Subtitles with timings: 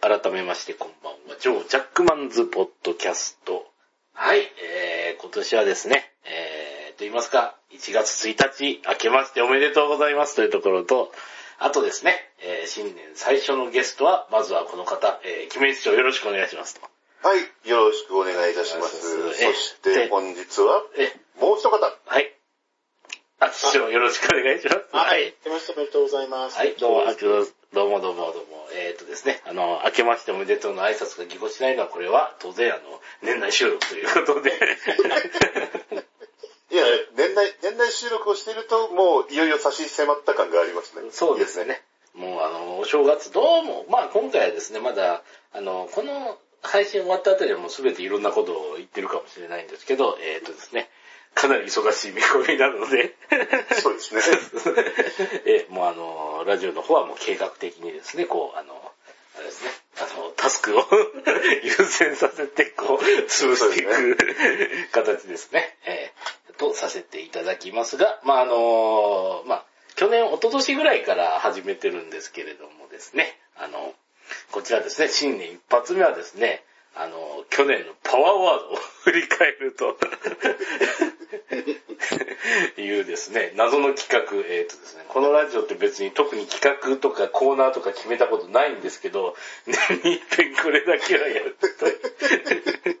[0.00, 1.36] 改めましてこんばんは。
[1.38, 3.66] ジョー・ジャックマンズ・ポッドキャスト。
[4.14, 11.12] はい、えー、今年はですね、えー、と言いますか、1月1日、明けましておめでとうございますというところと、
[11.58, 16.80] あとですね、えー、新年最初のゲストは、まずはこの方、えー、キメイチ長よろしくお願いしますと。
[17.22, 21.76] はい、よろしくお願いいたしますそして本日は、え、もう一方。
[22.06, 22.39] はい。
[23.40, 24.84] あ、師匠よろしくお願いします。
[24.92, 25.34] はい。
[25.44, 26.58] 明けましておめでとうございます。
[26.58, 27.14] はい、どうも、あ
[27.72, 28.68] どうもどうもどうも。
[28.76, 34.52] えっ、とですね、あの、明けましておめでとうの挨拶がぎこちないのは、これは当然あの、年内収録ということで。
[36.70, 36.84] いや、
[37.16, 41.08] 年内、年内収録をしていると、もういよいよ差し迫った感がありますね。
[41.10, 41.82] そうですね。
[42.12, 45.22] もうあの、お正月、どうも、まあ今回はですね、まだ、
[45.54, 50.90] あの、この配信終わったあたりはもうすべていろんなことを言ってるかもしれないんですけど、えっ、とですね、
[51.34, 53.14] かなり忙しい見込みなので、
[53.80, 54.22] そうですね。
[55.46, 58.92] えもうあの、ラジオの方はもう計画的にですね、こう、あの、
[59.36, 60.84] あれですね、あの、タスクを
[61.62, 64.16] 優先させて、こう、潰していく
[64.92, 69.64] 形ですね、えーとさせていただきますが、まああの、まあ
[69.96, 73.94] 去年、一昨年ぐらいから始めてるんですけれどもですね、あの、
[74.52, 76.62] こちらですね、新年一発目はですね、
[76.96, 79.96] あの、去年のパワーワードを振り返ると
[82.80, 89.34] いうですね、謎の企画、えっ、とですね、このラジオって別に特に企画とかコーナーとか決めたことないんですけど、
[89.66, 92.00] 年に一遍これだけはやるという。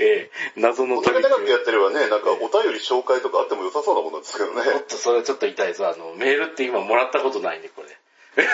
[0.00, 4.62] えー謎の取り組み長くやってればね、なんかお便り紹介とかあっても良さそうなものなんですけどね。
[4.74, 5.88] おっと、それちょっと痛いぞ。
[5.88, 7.88] あの、メールって今もらったことないんで、これ。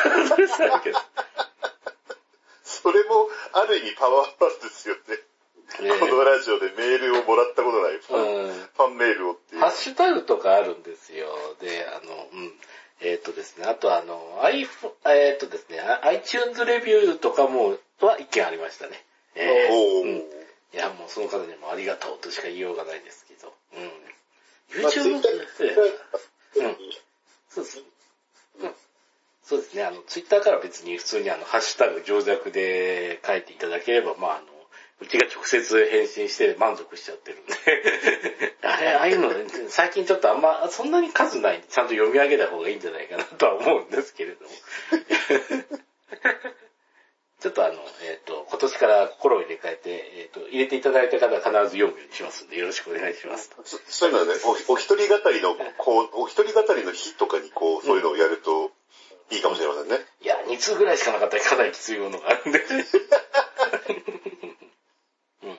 [2.83, 5.17] それも、ある意味パワーワードですよね。
[5.83, 9.69] ねこのラジオでメールをもらったことないファン,、うんファンメールをっていうハ。
[9.69, 11.29] ッシュタグとかあるんですよ。
[11.61, 12.53] で、あの、うん。
[13.03, 19.05] えっ、とですね、あとあの、iPhone、えっ、とですね、あ iTunes レビューとかも、は一件ありましたね。
[19.35, 20.41] えーうん
[20.73, 23.53] いや、もうその方にもありがとうとしか言いようがないですけど。
[23.75, 24.85] うん。
[24.85, 25.75] YouTube ッタえ
[26.57, 26.77] えうん
[27.49, 27.83] そうです。
[28.61, 28.75] うん。
[29.51, 29.83] そうですね。
[29.83, 34.47] あの、ツイッターから別に普通にあの、ハッシュタグ上弱で書いていただければ、まああの、
[35.01, 38.55] うちが直接返信して満足しちゃってるんで。
[38.63, 39.33] あれ、ああいうの、
[39.69, 44.51] 最近ちょっとあんま、そんなに数ないんで、ちゃんと読み上げた方がいいんじゃないかなとは思うんですけれども。
[47.41, 53.51] ちょっとあの、えっ、と、今年から心を入れ替えて、えっ、と、入れていただいた方は必ず読むようにしますんで、よろしくお願いします。
[53.65, 58.71] そそういうのはね、おお一人語りの、こう、お一人語りの日とかにこう、そういうのをやると
[59.31, 59.99] いいかもしれませんね。
[60.23, 62.59] いや、2通ぐらいしかなかったらかなりきついものがあるんで。
[65.45, 65.59] うん。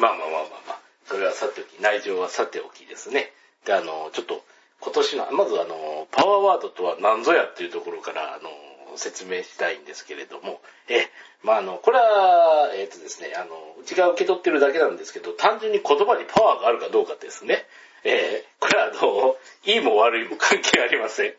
[0.00, 3.32] まあまあまあまあまあ、それはさておき、内情はさておきですね。
[3.64, 4.44] で、あの、ちょっと、
[4.80, 8.50] 今年の、まずあの、パワーワードとは何ぞやっていうところから、あの、
[8.96, 11.08] 説明したいんですけれども、え、
[11.42, 17.66] まああの、これは、えっ、とですね、あの、うちが受け取ってるだけなんですけど、単純に言葉にパワーがあるかどうかですね。
[18.04, 21.30] えー、これはあの、いいも悪いも関係ありません。
[21.30, 21.34] も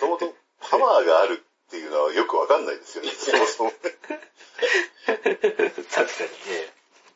[0.00, 3.72] ともとパワーがあるっていうのはよくわかんないですよね、 そもそも。
[3.72, 3.88] 確
[5.12, 6.72] かにね。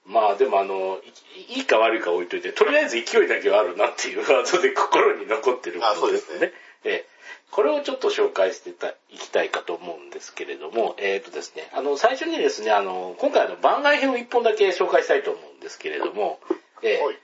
[0.06, 1.00] まあでもあの、
[1.48, 6.52] いいいか悪いか置いといて、とりあえず勢いだけはあるなっていうワードで心に残ってるもあそうでのですすねね。
[6.84, 7.20] ええ
[7.50, 16.38] これをちょっと紹介してたいきたいかと思うんですけれども、えっ、とですね、あの、最初にですね、あの、今回あの番外編を一本だけ紹介したいと思うんですけれども、
[16.82, 17.18] えーはい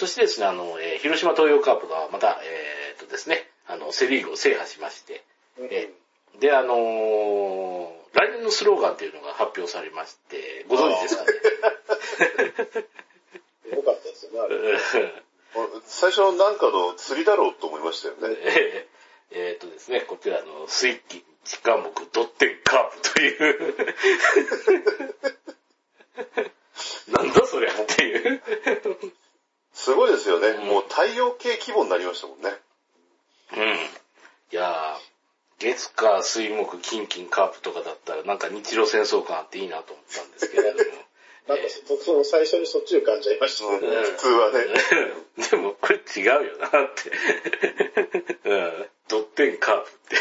[0.00, 5.22] えー今年ですね、あの、えー広島東洋カープがまた、えっ、とですね、あの、セリーグを制覇しまして、
[5.58, 11.28] えーで、あのー来年のスローガンっていうのが発表されまして、ご存知ですかね？
[13.76, 14.56] よかったですよね、あれ。
[15.86, 18.36] 最初なんかの釣りだろうと思いましたよね。
[18.40, 19.00] えー
[19.32, 23.76] えーとですね、こちらの水金地下木ドッテンカープという、
[27.08, 28.42] なんだそれっていう。
[29.72, 30.48] すごいですよね。
[30.48, 32.50] うんもう太陽系規模になりましたもんね。
[33.52, 33.58] うん。
[34.52, 35.10] いやー、
[35.60, 40.84] 月火水木金金カープとかだったらなんか日露戦争感あっていいなと思ったんですけれども。
[41.48, 44.02] なんかそ、その最初にそっちを感じちゃいましたうんね。
[44.02, 44.64] 普通はね。
[45.50, 47.10] でもこれ違うよなって。
[48.48, 48.90] うん。
[49.08, 50.18] ドッテンカープって。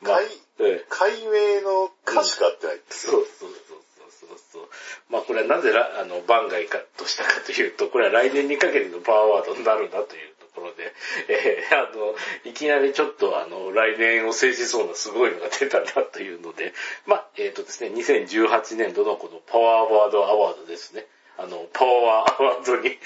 [0.00, 2.80] まあ海うん解明の歌しか合ってない。
[2.90, 4.68] そうそうそうそうそうそう。
[5.08, 10.92] まあこれはなぜらあの番外かとしたかというと、これは来年にかけてのパワーワードになるんだというところで、
[11.28, 16.72] えーあの、いきなりちょっとあの、来年を制しそうなすごいのが出たなというので、
[17.06, 21.06] まあ、えっ、とですね、2018年度のこのパワーワードアワードですね。
[21.38, 22.96] あの、パワーアワードに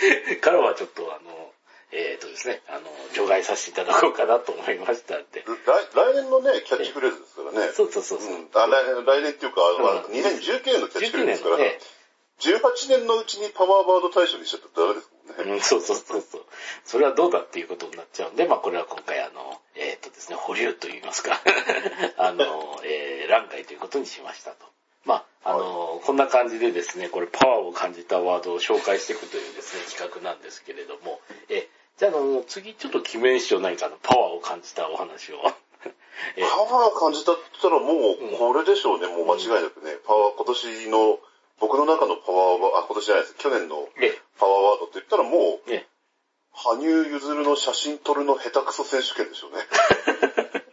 [0.41, 1.53] からはちょっとあの、
[1.93, 2.81] えっ、とですね、あの、
[3.15, 5.44] 除外させていただこうかなと思いましたんで。
[5.47, 5.55] 来
[5.94, 7.73] 来年のね、キャッチフレーズですからね。
[7.73, 8.35] そうそうそうそう。
[8.35, 11.79] うんあ来来年っていうか、まあうん2019年のキャッチフレ19ーズですから、ね、
[12.41, 15.53] 18年のうちにパワーワード大賞にしちゃったらダメですもんね。
[15.55, 16.43] うん、そうそうそうそう。
[16.85, 21.41] それはどうだっていうことになっちゃうんで、まあこれは今回あの、えっ、とですね、保留と言いますか、
[22.19, 24.67] あの、えー、欄外ということにしましたと。
[25.05, 35.41] まあ、あの、こんな感じでですね、これパワーを感じたワードを紹介していくというですね、企画なんですけれども、え、じゃああの、次ちょっと決めんしよう何かのパワーを感じたお話を。
[36.37, 39.97] えパワー感じたって言ったらもう、これでしょうね、もう間違いなくね。
[40.05, 41.21] パワー、今年の、
[41.61, 43.35] 僕の中のパワーワード、あ、今年じゃないです。
[43.38, 45.87] 去年のえ、パワーワードって言ったらもう、え、
[46.53, 49.58] 羽生結弦の写真撮るの下手くそ選手権でしょうね。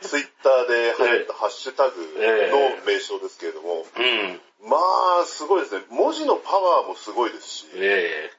[0.00, 4.40] ツイッターで流行ったハッシュタグの名称ですけれども、うん。
[4.62, 4.78] ま
[5.22, 5.84] あ、すごいですね。
[5.90, 8.30] 文字のパワーもすごいですし、え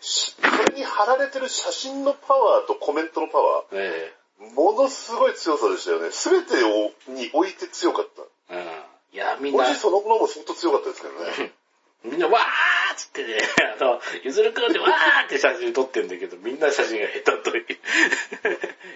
[0.00, 6.10] しそれに貼られてる写真のパワーとコメントのパワええー、ものすごい強さでしたよね。
[6.10, 8.08] すべてをに置いて強かっ
[8.48, 8.54] た。
[8.54, 8.73] えうん。
[9.14, 11.14] いや、みんなそのものも相当強かったですけど
[11.46, 11.52] ね。
[12.02, 13.38] みんなわーっつってね、
[13.80, 17.66] あの、ゆずるくんでわーって写真撮ってんだけど、みんな写真が下手という。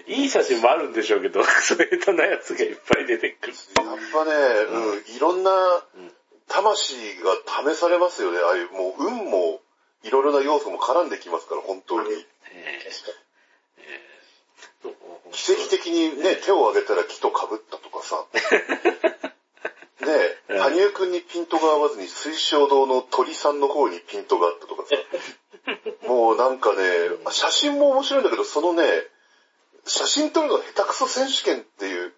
[0.11, 3.53] いい写真もあるんでしょうけど、それ下手なやつがいっぱい出てくる。
[3.77, 5.85] やっぱね、うん、いろんな
[6.49, 8.39] 魂が試されますよね。
[8.39, 9.61] ああいう、もう運も、
[10.03, 12.13] いろいろな要素も絡んできますから、本当に。
[12.51, 12.91] ええ
[15.31, 18.25] 奇跡的にね、手を挙げたら木と被ったとかさ。
[20.05, 20.07] ね
[20.49, 24.95] え、うん羽生くんにピントが合わずに水晶堂の鳥さんの方にピントがあったとかさ。
[26.07, 26.81] もうなんかね、
[27.29, 28.83] 写真も面白いんだけど、そのね、
[29.85, 32.13] 写真撮るの下手くそ選手権っていう、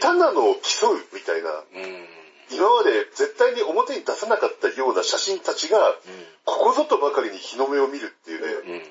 [0.00, 1.52] 下手なのを競うみたいな、う
[1.86, 2.08] ん。
[2.50, 5.78] 今まで絶対に表に出さなかったような写真たちが、
[6.44, 8.82] ここぞとばかりに日の目を見るっていうね、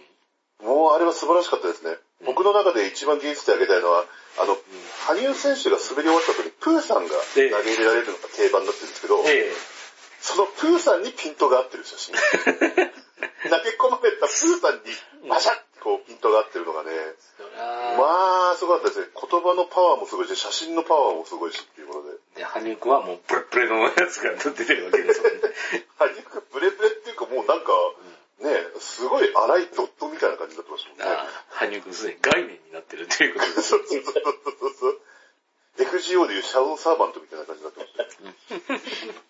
[0.62, 0.68] うん。
[0.68, 1.98] もうあれは素晴らしかったですね。
[2.26, 4.06] 僕の中で一番芸術で挙げたいのは、
[4.40, 4.58] あの、
[5.08, 9.52] 羽生選手が滑り終わった後にプーさんが投げ入れられるのが定番になってるんですけど、え
[10.20, 12.16] そのプーさんにピントが合ってる写真。
[13.50, 16.92] 投げ込まれたプーさんにバシャッてこうピントが合ってるのがね、
[17.98, 19.08] まあ、すごかったですね。
[19.16, 22.44] 言葉のパワーもすごいし、写真のパワーもすごいしっていうことで。
[22.44, 25.42] で、羽生くんはもうプレプレのやつが出てるわけですもんね。
[25.98, 27.72] 羽生くんブレブレっていうかもうなんか、
[28.40, 28.50] ね、
[28.80, 31.06] すごい荒いドットみたいな感じになってましたもんね。
[31.06, 31.28] ああ
[31.68, 33.70] 羽生くんすでに概念になってるということです。
[33.70, 34.14] そうそうそう
[34.80, 35.02] そう。
[35.80, 39.30] FGO でいうシャドウサーバントみたいな感じになってました。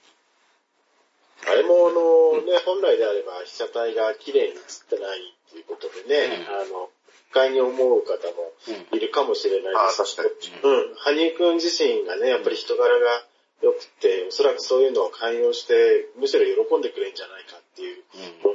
[1.50, 6.90] あれもあのね、本来であれば被写体が綺麗に写ってないっていうことでね、あの、
[7.30, 8.54] 不快に思う方も
[8.92, 10.74] いるかもしれないああ、です確かに。
[10.74, 13.24] うん、羽生くん自身がね、やっぱり人柄が
[13.62, 18.04] 良くて、おそらくそういうのを寛容して、むしろ喜んでくれるんじゃないかっていう、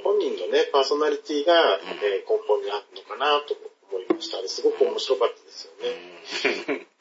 [0.03, 1.55] 本人のね、パーソナリティが、
[2.03, 3.55] えー根本にあるのかなと
[3.91, 4.47] 思いました。
[4.49, 6.87] すごく面白かったですよね。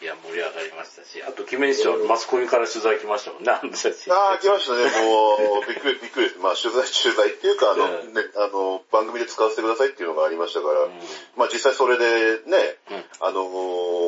[0.00, 4.14] いや、盛り上がりましたし、あと、記念賞、マスコミから取材来ましたもんね、あの写真。
[4.14, 4.84] ああ、来ましたね。
[5.02, 6.38] もう、 びっくり、びっくりです。
[6.38, 10.92] まあ、取材、取材っていうか、あの、うんね、あの、番組で使わせてくださいっていうのがありましたから、うん
[11.34, 12.04] まあ、実際それで
[12.46, 13.42] ね、うんあの、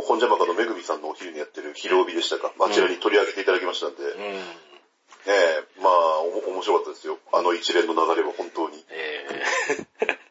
[0.06, 4.69] 本邪魔かのめぐみさんのお昼にやってる昼帯でしたか、あちらに取り上げていただきましたんで、うん。
[5.26, 7.18] ええまあ、面白かったですよ。
[7.32, 8.84] あの一連の流れは本当に。
[8.88, 10.30] えー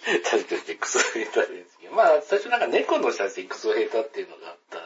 [0.24, 4.78] 確かにクソヘタですけど、まあ、最初なんか猫の写真クソヘタっていうのがあった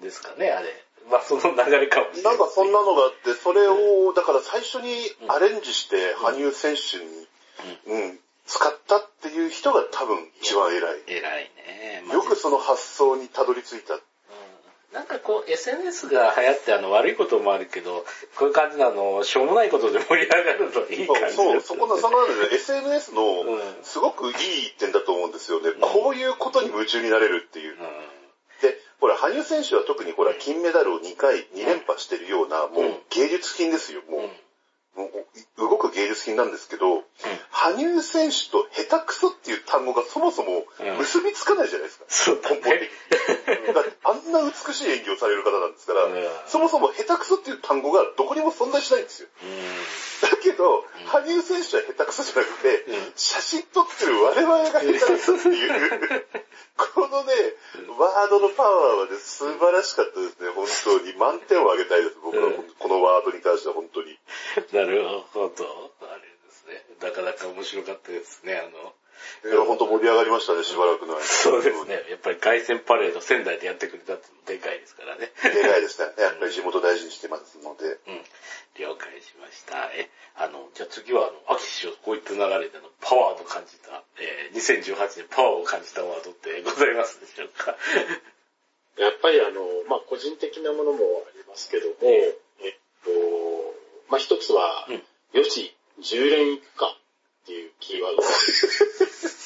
[0.00, 0.68] んですかね、あれ。
[1.10, 2.30] まあ、その流れかもしれな。
[2.30, 4.94] ないんかそんなのがあって、それを、だから最初に
[5.28, 7.28] アレンジして、羽生選手に、
[7.86, 11.02] うん、使ったっていう人が多分一番偉い。
[11.08, 12.02] 偉いね。
[12.06, 13.94] まあよくその発想にたどり着いた。
[13.94, 14.00] うん
[14.94, 18.04] なんかこう、SNS が流行ってあの悪いこともあるけど、
[18.36, 24.34] こういう感じのあの、しょうもないことで盛り上がるといい感じそう、ですそこの、そのなんでね、 SNS のうんすごくいい
[24.78, 25.72] 点だと思うんですよね。
[25.80, 27.72] こういうことに夢中になれるっていう。
[27.72, 27.78] うん
[28.62, 34.00] で、ほら、羽生選手は特にほら、金メダルを2回、2連覇してるような、もう芸術品ですよ。
[34.08, 34.30] もう
[35.58, 37.02] 動く芸術品なんですけど、
[37.50, 40.64] 羽生選手と下手くそっていう単語がそもそも
[40.98, 42.04] 結びつかないじゃないですか。
[42.08, 42.90] そうだ根本ね。
[43.10, 43.74] 的に。
[43.74, 46.14] だってあんな美しい演技をされる方なんですから、うん
[46.46, 49.28] そもそも下手くそっていう単語がどこにも存在しないんですよ。
[50.24, 56.26] だけど、羽生選手は下手くそじゃなくて、うん写真撮ってる我々が下手くそっていう、
[56.76, 57.32] このね、
[57.98, 61.14] ワードのパワーはね、素晴らしかったですね、本当に。
[61.14, 64.18] 満点をあげたいです、僕は、うんこのワードに関しては本当に。
[64.72, 65.92] なるほど。
[66.02, 66.84] あれですね。
[67.02, 68.56] なかなか面白かったですね。
[68.56, 68.94] あの、
[69.44, 71.22] いや、本当盛り上がりましたね、しばらくの間。
[71.22, 72.04] そうですね。
[72.10, 75.32] やっぱり凱旋パレード仙台でやってくれたってでかいですからね。
[75.42, 76.12] でかいですね。
[76.18, 77.98] やっぱり地元大事にしてますので。
[78.06, 78.24] うん。
[78.76, 79.90] 了解しました。
[79.94, 87.76] え、あの、じゃあ次は、あの、秋師匠、こういった流れでのパワーと感じた、えー、2018年パワーを感じたワードってございますでしょうか？
[88.98, 93.10] やっぱりあの、まあ、個人的なものもありますけども、ええっと、
[94.10, 95.02] まあ、一つは、うん
[95.34, 98.28] よし、10連いくかっていうキーワードが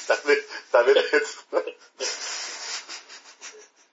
[0.07, 0.35] ダメ、
[0.71, 1.47] ダメなやつ。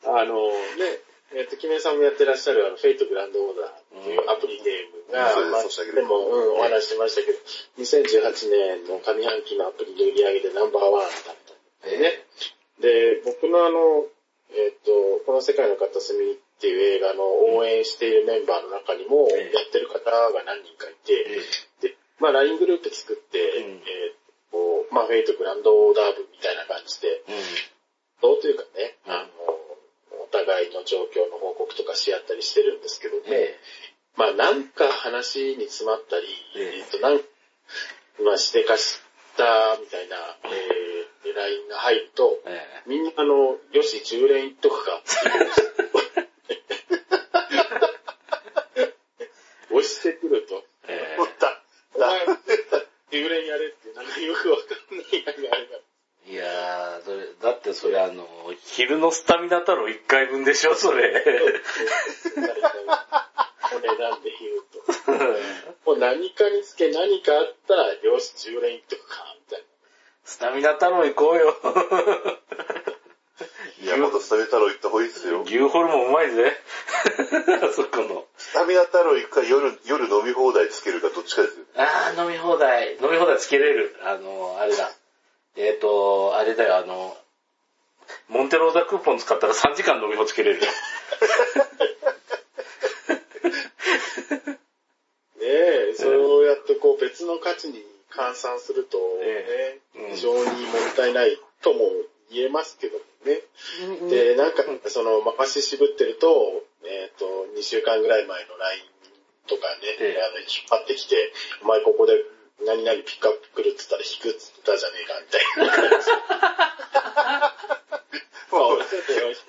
[0.04, 1.00] あのね、
[1.34, 7.38] えっと、キメさんもやってらっしゃるあの、フェイトグランドオーダーっていうアプリゲームが、うんまあ、でも、うん、お話ししましたけど、
[7.82, 11.44] 2018年の上半期のアプリの売り上げでナンバーワンだっ
[11.82, 12.24] たんでね。
[12.80, 14.06] で、僕のあの、
[14.54, 17.24] えっ、と、この世界の片隅っていう映画の
[17.56, 21.42] 応援しているメンバーの中にも、ええやってる方が何人かいて、
[21.82, 24.16] えで、まあ LINE グループ作って、うんえっ、
[24.52, 27.76] と、まあフェイトグランドオーダー部みたいな感じで、うん。
[28.22, 29.66] どうというかね、うんあの、
[30.24, 33.56] お互いの状況の報告とかし合ったりしてるんですけども、え
[34.16, 37.20] まあなんか話に詰まったり、えええっと、なん、
[38.24, 39.00] まあしてかし
[39.36, 45.76] たみたいな、えー、LINE が入ると、ええみんなあの、よし、10連いっとくかって言うんです
[49.70, 51.62] 押してくると、ええもうだ、
[51.94, 52.24] お前、
[53.12, 54.62] 10連やれって、なんかよくわか
[54.94, 55.76] んないやがあれが。
[56.28, 58.26] いやー、それ、だってそれあの、
[59.46, 61.24] 昼のスタミナ太郎1回分でしょ、それ。
[63.74, 65.90] お値段で言うと。
[65.90, 69.64] もう何かにつけ何かあったら、よし、10連いっとくか、みたい
[70.24, 71.56] スタミナ太郎行こうよ。
[73.82, 75.42] いや、もっとスタミナ太郎行った方がいいですよ。
[75.42, 76.56] 牛ホルモンうまいぜ。
[77.62, 78.26] あ そこの。
[78.36, 81.64] スタミナ太郎行くか夜、夜飲み放題つけるかどっちかですよ。
[81.76, 82.94] あー、飲み放題。
[82.94, 83.96] 飲み放題つけれる。
[84.02, 84.90] あの、あれだ。
[85.56, 87.16] えっ、と、あれだよ、あの、
[88.28, 90.66] モンテローザクーポン使ったら3時間飲み放つけれるよ。
[90.66, 90.72] な。
[94.52, 94.58] ね
[95.42, 100.46] え、それをやってこう別の価値に換算すると、えねうん非常にもっ
[100.96, 101.78] たいないとも
[102.30, 103.42] 言えますけどね。
[104.10, 108.82] で、なんか、その、回し渋ってると、えっ、と、2週間ぐらい前の LINE
[109.46, 112.12] とかね、ええあの、引っ張ってきて、お前ここで
[112.64, 115.42] 何々ピックアップ来るっつったら引くっつったじゃねえか、みたい
[117.42, 117.54] な。
[118.52, 118.84] もう、脅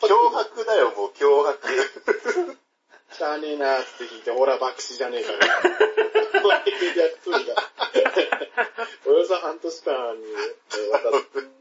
[0.07, 2.57] 脅迫だよ、もう脅迫。
[3.11, 5.37] しゃあねえなーって聞いて、ほら、爆死じゃねえかな。
[6.41, 7.55] こういうやりとりが。
[9.05, 10.23] およそ半年間に
[10.73, 11.57] えーわたって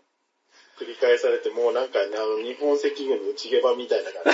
[0.78, 4.30] 繰り返されて、もうなんかね、あの、日本赤軍の内ゲバみたいな感じ。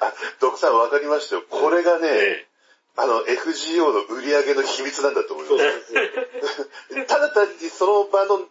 [0.00, 1.42] あ、ドクさんわかりましたよ。
[1.48, 2.46] これがね、え
[2.96, 5.58] あの、FGO の売り上げの秘密なんだと思いま。
[5.58, 7.06] す。
[7.08, 8.46] ただ単にその場の、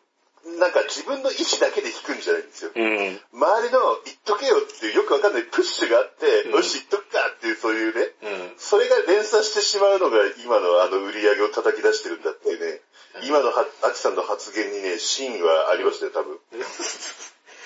[0.58, 2.72] なんか自分の意思だけで弾くんじゃないんですよ。
[2.76, 3.20] えうん。
[3.34, 8.58] 周りの言っとけよっていうよくわかんないプッシュがあって、うんよし言っとくかっていうそういうね、うん。
[8.58, 12.82] それが連鎖してしまうのが今のあの売り上げを叩き出してるんだっていうね、
[13.24, 16.40] 今のはアキさんの発言にね、真はありましたよ、多分。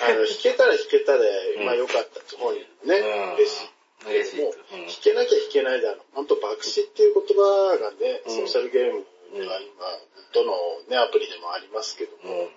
[0.02, 3.70] あの、 弾けたら弾けたで、うんまあ良かったって本人もね、うん嬉しい。
[4.06, 4.42] 嬉しい。
[4.42, 6.02] もううん弾けなきゃ弾けないだろう。
[6.14, 9.06] 本当爆死っていう言葉がね、うんソーシャルゲーム
[9.40, 9.86] が今、
[10.34, 10.54] どの
[10.90, 12.50] ね、アプリでもありますけども、うん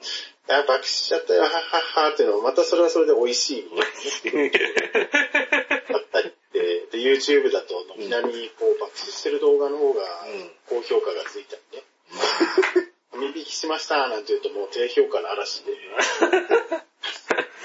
[0.49, 1.62] いや、爆死しちゃったよ、はっはっ
[2.06, 4.52] はっていうのも、またそれはそれで美味しいみたいなね。
[5.92, 11.85] あったりで、で、YouTube だと軒並みこう爆死してる動画の方がうん高評価がついたりね。
[13.12, 15.73] 網引きしましたなんて言うともう低評価の嵐で、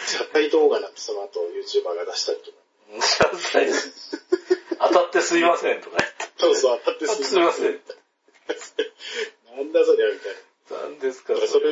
[0.08, 2.58] 社会動画なんてその後 YouTuber が出したりとか。
[4.82, 5.98] 当たってすいませんとか
[6.38, 7.24] そうそう、当たって言って。
[7.24, 7.80] すいません
[9.72, 10.88] だそりゃみたいな。
[10.88, 11.65] 何ですかだからそれ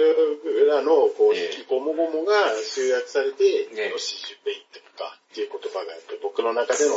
[0.70, 2.34] らの、こう、ええ引きこもごもが
[2.64, 6.96] 集約されて、ええよし、10年いってくかっていう言葉がやっぱり僕の中での、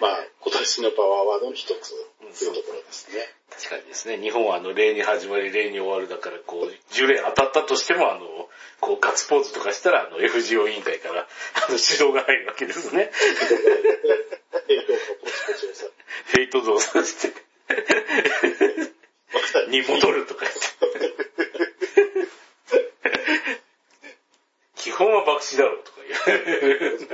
[0.00, 3.24] まあ、今年のパワーワードの一つっていうところですね。
[3.48, 8.20] 確かにですね、日本はあの、例に始まり、例に終わるだから、こう、10連当たったとしても、あの、
[8.80, 13.10] こう、ガッツポーズとかしたら、あの、FGO 委員会から、あの、指導が入るわけですね。
[14.68, 15.86] 影響がポチポチをさ、
[16.26, 17.46] フェイト増させて、
[19.68, 20.60] に戻るとか言って。
[24.76, 26.38] 基本は爆死だろうとか言
[26.94, 27.08] う。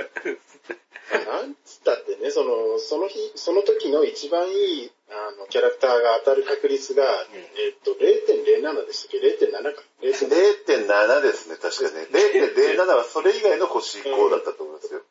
[1.25, 9.83] なんつったってね、その、その日、その時の一番いい、あの、キャラクターが当たる確率が、えっと、0.07でしたっけ ?0.7 か。
[10.01, 12.07] 0.7 0.7ですね、確かね。
[12.11, 15.01] 0.07はそれ以外の星5だったと思いますよ。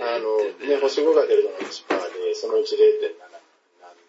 [0.00, 3.38] あの、ね、星5が出るのが1%で、そのうち0.7なん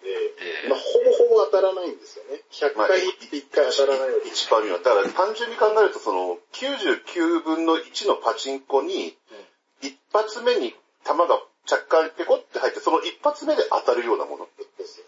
[0.03, 2.39] ええまあ、ほぼほぼ当たらないんですよね。
[2.51, 4.79] 100まあ回1回当たらないわけ1パーには。
[4.79, 9.15] だから単純に考えると、その、99分の1のパチンコに、
[9.81, 10.73] 一発目に
[11.03, 14.47] 弾が着火にペコって入って、その一発目で当たるようなもの。
[14.77, 15.05] ですよ。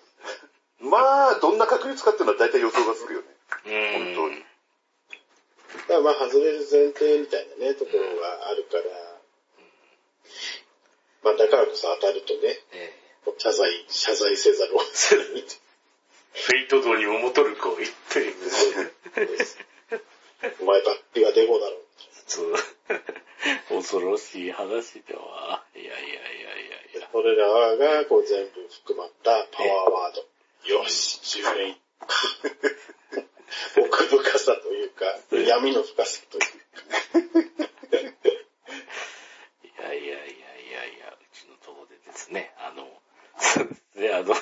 [0.89, 0.97] ま
[1.37, 3.27] あ、どんな確率かっていうのは大体予想がつくよね。
[3.65, 4.15] うん。
[4.15, 4.50] 本当に。
[5.91, 8.83] だからまあ、外れる前提みたいなね、ところがあるから、
[11.19, 13.01] まあ、だからこそ当たるとね、ええ
[13.37, 15.43] 謝罪、謝罪せざるを得ない
[16.33, 18.33] フェイト道にもとるこう言ってる。
[19.27, 19.57] なです。
[20.61, 21.75] お前ばっかりはデボだろ。
[22.25, 22.55] そう
[23.69, 25.63] 恐ろしい話では。
[25.75, 26.07] いやいやいやい
[26.95, 27.09] やいや。
[27.11, 30.73] それらがこう全部含まったパワーワード。
[30.73, 31.77] よし、10年。
[33.77, 36.47] 奥深さというか、闇の深さというか。
[39.63, 42.85] いやいやいやいやいや、うちのとこでですね、あの、
[43.69, 44.37] ですね、あの、 う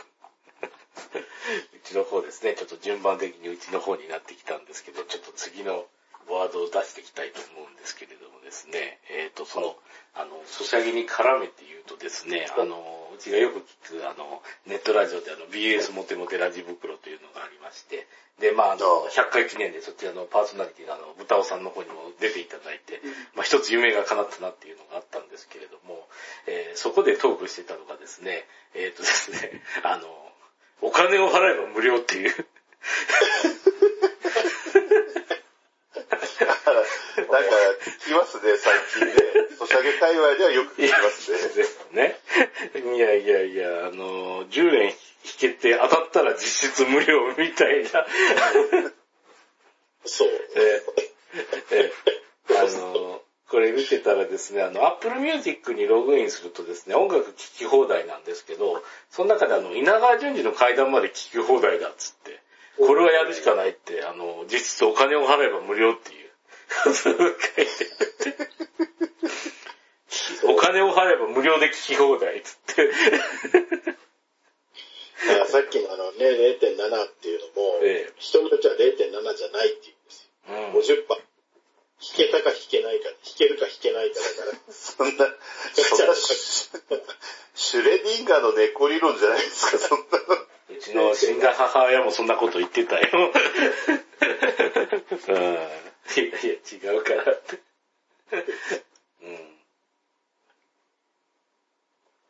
[1.83, 5.87] ちの方ですね、ちょっと順番的にうちの方になってきたんですけど、ちょっと次の
[6.29, 9.75] ワードを出していきたいと思うんですけれどもですね、えっ、と、その、
[10.13, 18.07] あの、ソシャゲに絡めて言うとですね、あの、うちがよく聞く、あの、ネットラジオであの、BS モテモテラジ袋というのがありまして、
[18.39, 23.01] で、まあ、あの、100回記念でそちらのパーソナリティのあの、豚尾さんの方にも出ていただいて、
[23.35, 26.07] まあ一つ夢が叶ったなっていうのがあったんですけれども、
[26.47, 30.07] えーそこでトークしてたのがですね、えっ、とですね、あの、
[30.81, 32.31] お金を払えば無料っていう、
[37.31, 37.49] なんか、
[38.01, 39.13] 聞きますね、最近ね。
[39.57, 41.31] ソシャゲ界隈ではよく聞きます
[41.93, 42.15] ね。
[42.15, 42.95] ね。
[42.95, 44.95] いやいやいや、あの、10円引
[45.37, 47.89] けて当たったら実質無料みたいな。
[50.05, 50.29] そう。
[50.55, 50.81] え
[51.71, 51.91] え
[52.49, 62.41] あの、これ見てたらですね、あの、Apple Music にログインするとですね、音楽聴き放題なんですけど、その中であの、稲川淳二の階段まで聴き放題だっつって、
[62.77, 66.28] これはやるしかないって、あの、実質お金を払えば無料っていう。
[66.69, 68.49] 書いてあって
[70.47, 72.87] お金を払えば無料で聴き放題っつって。
[75.27, 80.29] だからさっきのあのね、0.7っていうのも、ええ人によっては0.7じゃないっていうんですよ。
[80.47, 81.29] うん50%。
[81.99, 84.57] 弾けたか弾けないか、弾けるか弾けないかだから。
[84.73, 85.35] そんな、
[85.73, 86.77] そんなシュ、
[87.55, 90.35] シュレディンガーの猫理論じゃないですか、そんなの。
[90.69, 93.09] うちの死んだ母親もそんなこと言ってたよ。
[95.27, 95.57] うん、
[96.15, 97.59] いやいや、違うからって。
[99.21, 99.59] うん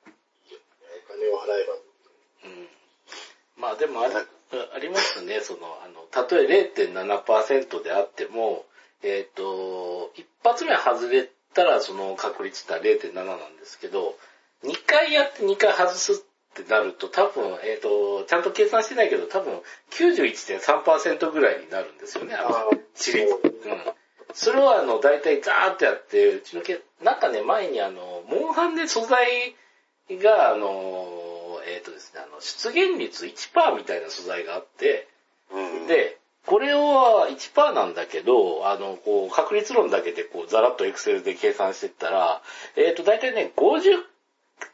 [0.01, 1.73] お金を払えば。
[2.45, 2.69] うん
[3.57, 8.65] まあでもあれ、ありますね、その、あの、たとえ0.7%であっても、
[9.03, 14.15] えっ、と、一発目外れたらその確率って0.7なんですけど、
[14.63, 23.39] 2回やって2回外すってなると多分、えっ、と、ちゃんと計算してないけど多分91.3%ぐらいになるんですよね、あのあーチリ、うん。
[24.33, 29.55] それはあの、大体ザーってやって、うちのけ、なんかね、前にあの、モンハンで素材
[30.11, 35.07] が、あの、えっ、とですね、あの、出現率1%みたいな素材があって、
[35.51, 35.87] うん。
[35.87, 42.41] で、これは1%なんだけど、あの、こう、確率論だけでこう、ざらっとエクセルで計算してったら、
[42.75, 44.03] えっ、と、大体ね、50、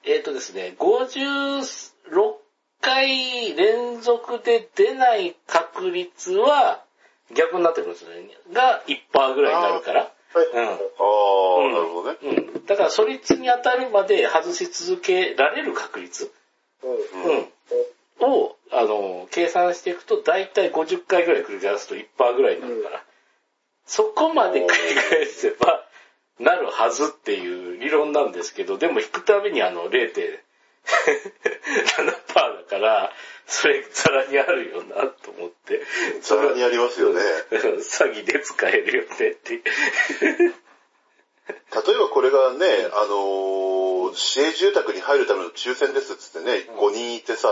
[0.03, 2.35] えっ、とですね、56
[2.81, 6.83] 回連続で出ない確率は、
[7.35, 8.29] 逆になってくるんですよね。
[8.53, 10.01] が1%ぐらいになるから。
[10.33, 10.45] はい。
[10.45, 12.17] うんああ、うんなるほどね。
[12.21, 12.65] うん。
[12.65, 16.31] だから、そいつに当たるまで外し続けられる確率、
[16.83, 17.31] うん。
[17.31, 17.47] うん、
[18.19, 23.03] を、あの、計算していくと、だいたい50回ぐらい繰り返すと1%ぐらいになるから、
[23.85, 24.67] そこまで繰り
[25.09, 25.85] 返せば、
[26.39, 29.91] なるはずっていう理論なんですけど、でも引くたびにあの0.7%
[32.05, 32.11] だ
[32.69, 33.11] から、
[33.47, 35.81] それざらにあるよなと思って、
[36.21, 37.21] ざらにありますよね。
[37.51, 39.53] 詐欺で使えるよねって。
[39.55, 39.61] 例
[41.93, 47.49] えばこれがね、あのー市営住宅に入るための抽選ですっつってね、5人いてさ、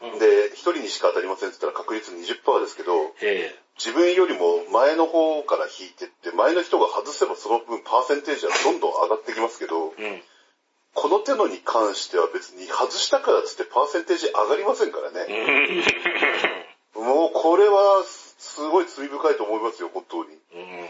[0.00, 10.22] うんで、1人にしか当たりませんっつったら確率20%ですけど、え自分よりも前の方から引いてって、前の人が外せばその分パーセンテージはどんどん上がってきますけど、え
[10.94, 15.30] この手のに関しては別に外したからっつってパーセンテージ上がりませんからね。
[16.96, 17.06] うん。
[17.06, 20.34] もうこれはすごい罪深いと思いますよ、本当に。
[20.34, 20.88] うん。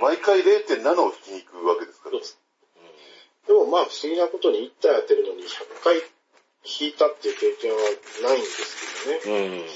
[0.00, 2.16] 毎回0.7を引きに行くわけですから。
[2.16, 6.00] でもまあ不思議なことに1体当てるのに100回
[6.64, 7.78] 引いたっていう経験は
[8.22, 9.48] ないんですけどね。
[9.50, 9.60] うん。
[9.60, 9.68] う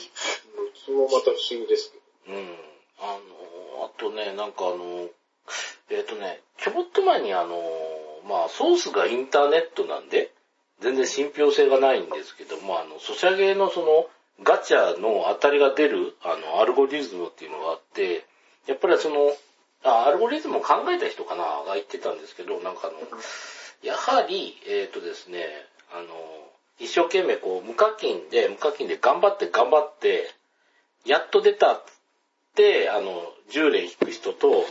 [0.72, 1.92] ちもまた不思議です。
[2.28, 2.56] うん。
[2.98, 3.18] あ
[3.78, 5.08] の、あとね、なんかあの、
[5.90, 7.62] えっ、とね、ちょこっと前にあの、
[8.28, 10.32] まあ、ソースがインターネットなんで、
[10.80, 14.08] 全然信憑性がないんですけども、あの、ソシャゲのその、
[14.42, 18.26] ガチャの当たりが出る、あの、アルゴリズムっていうのがあって、
[18.66, 19.32] やっぱりその、
[19.84, 22.98] あアルゴリズムを考えた人かなが言ってたんですけど、なんかあの、
[23.82, 25.46] やはり、えっ、とですね、
[25.92, 26.06] あの、
[26.78, 30.28] 一生懸命こう、無課金で、無課金で頑張って頑張って、
[31.06, 31.80] やっと出た、
[32.90, 34.64] あの、10連引く人と、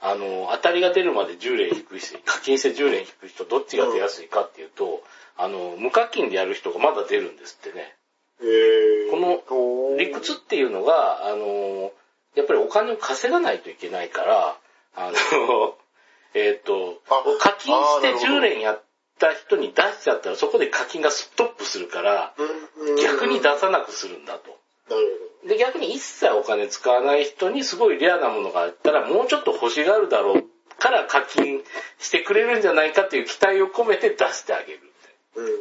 [0.00, 5.02] あの、当たりが出るまで10連引く人、課金して10連引く人、どっちが出やすいかっていうと、
[5.36, 7.96] あの、無課金でやる人がまだ出るんですってね。
[8.40, 9.10] へー。
[9.10, 11.92] この理屈っていうのが、あの、
[12.34, 14.56] やっぱりお金を稼がないといけないから、
[14.94, 15.76] あの、
[16.34, 18.38] えっ、とあ、課金してあーなるほど。
[18.38, 18.82] 10連やっ
[19.18, 24.58] た人に出しちゃったらそこで課金がストップするから、うん逆に出さなくするんだと。
[24.88, 30.44] なるで、逆に一切お金使わない人にすごいレアなものがあったら、もうちょっと欲しがるだろう
[30.78, 31.62] から課金
[31.98, 34.80] してくれるんじゃないかっていう期待を込めて出してあげる。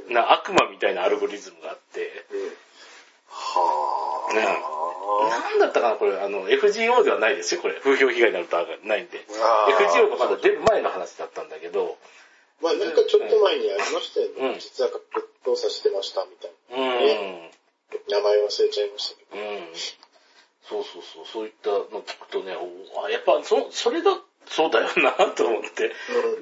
[0.07, 0.13] うん。
[0.13, 2.25] な悪魔みたいなアルゴリズムがあって、
[3.29, 4.41] はね
[5.29, 7.75] なんだったかなこれ、あの、FGO ではないですよ、これ。
[7.75, 9.25] 風評被害になるとはないんで。
[9.27, 11.97] FGO がまだ出る前の話だったんだけど、
[12.61, 14.53] まあなんかちょっと前にありましたよね。
[14.53, 14.89] うん実は
[15.45, 17.46] 動作してましたみたいうん。
[18.09, 18.17] な。
[18.17, 19.75] 名前忘れちゃいましたけうん。
[20.67, 24.11] そうそうそう、そういったの聞くとね、おあやっぱ、そ、それだ、
[24.49, 25.89] そうだよな、と思って。
[25.89, 25.93] ど。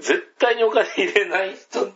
[0.02, 1.92] 絶対にお金入れない人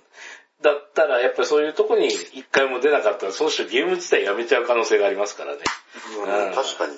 [0.62, 5.60] だったら、やっぱりそういうとこに一回も出なかったら、その人ゲーム自体やめちゃう可能性がありますからね。
[6.18, 6.94] うん確かに。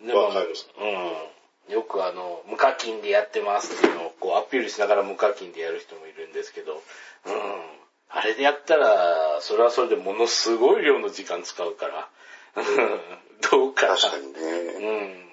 [0.00, 0.06] うん。
[0.06, 1.72] でも、うん。
[1.72, 6.80] よくあの、無課金でやってますっていうのをこうアピールしながら無課金でやる人もいるんですけど、うん。
[8.14, 12.08] あれでやったら、それはそれでものすごい量の時間使うから、
[12.56, 13.00] うん
[13.50, 13.96] どうかな。
[13.96, 14.40] 確かにね。
[14.40, 15.32] うん。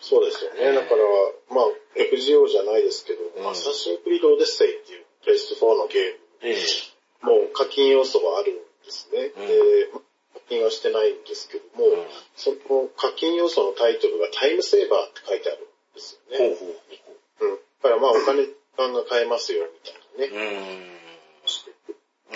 [0.00, 0.72] そうですよね。
[0.72, 1.02] だから、
[1.50, 1.64] まあ、
[1.96, 7.26] FGO じゃないですけど、うんアサシンクリードオデッセイっていうプレステ4のゲーム、ええ。
[7.26, 9.32] もう課金要素があるんですね。
[9.36, 9.88] うんで、
[10.34, 16.38] 課金はしてないんですけども、うんその課金要素のタイトルがタイムセーバーって書いてあるんですよね。
[16.38, 17.56] ほうほううん。
[17.56, 18.46] だからまあお金、
[18.92, 20.28] が買えますよ、みたいなね。
[20.28, 20.38] ほう。
[20.38, 20.42] う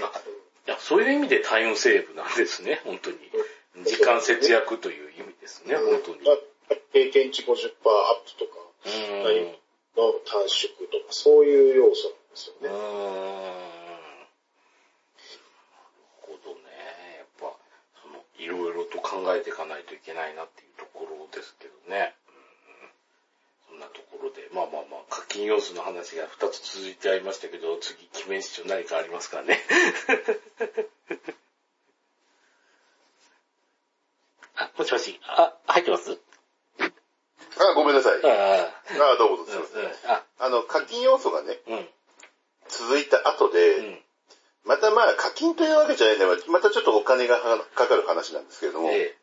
[0.01, 0.05] ん。
[0.05, 0.13] あ
[0.67, 3.19] いや、そういう意味でタイムセーブなんですね、本当に。
[3.85, 6.19] 時間節約という意味ですね、本当に。
[6.25, 6.37] まあ
[6.93, 9.57] 経験値50%アップとか、うん。
[9.97, 12.55] の短縮とか、そういう要素なんですよ。
[12.63, 12.69] ね。
[12.69, 12.81] なる
[16.23, 16.61] ほどね。
[17.19, 17.57] やっぱ、
[18.03, 22.15] その、いろいろと考えていかないといけないなっていうところですけどね。
[23.79, 29.59] なところで、まあまあまあ、課金要素の話が2つ続いてありましたけど、次、記念室長何かありますかね？
[34.57, 36.19] あ、もしもし、あ、入ってます？
[37.59, 38.21] あ、ごめんなさい。
[38.25, 39.53] ああ、あ、どうもどうぞ。
[39.75, 41.89] うん、うん、あ、あの、課金要素がね、うん、
[42.69, 44.03] 続いた後で、うん、
[44.65, 47.39] またまあ課金というわけじゃないんだまたちょっとお金が
[47.75, 49.17] かかる話なんですけれども、え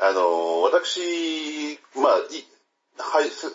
[0.00, 2.44] あの、私、まあ、い、
[3.00, 3.50] はい、す、ん？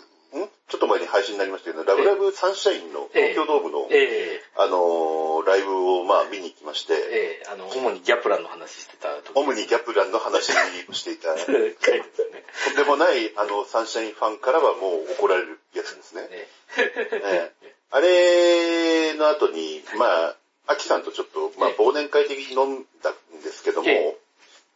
[0.67, 4.41] ちょっと前に配信になりましたけど、ラブラブサンシャインの東京ドームの、え、え。
[4.57, 7.43] あの、ライブをまあ見に行きまして、え、え。
[7.43, 9.31] え、あの、主にギャプランの話してた時。
[9.35, 10.51] 主にギャプランの話
[10.89, 12.43] をしていた、 と回ですよね。
[12.73, 16.27] んでもない、あの、サンシャインファンからはもう怒られるやつですね。
[16.31, 17.51] ええ。
[17.61, 20.35] えあれの後に、まあ、
[20.67, 21.81] アキさんとちょっと、まあ、ええ。
[21.81, 24.17] 忘年会的に飲んだんですけども、ええ。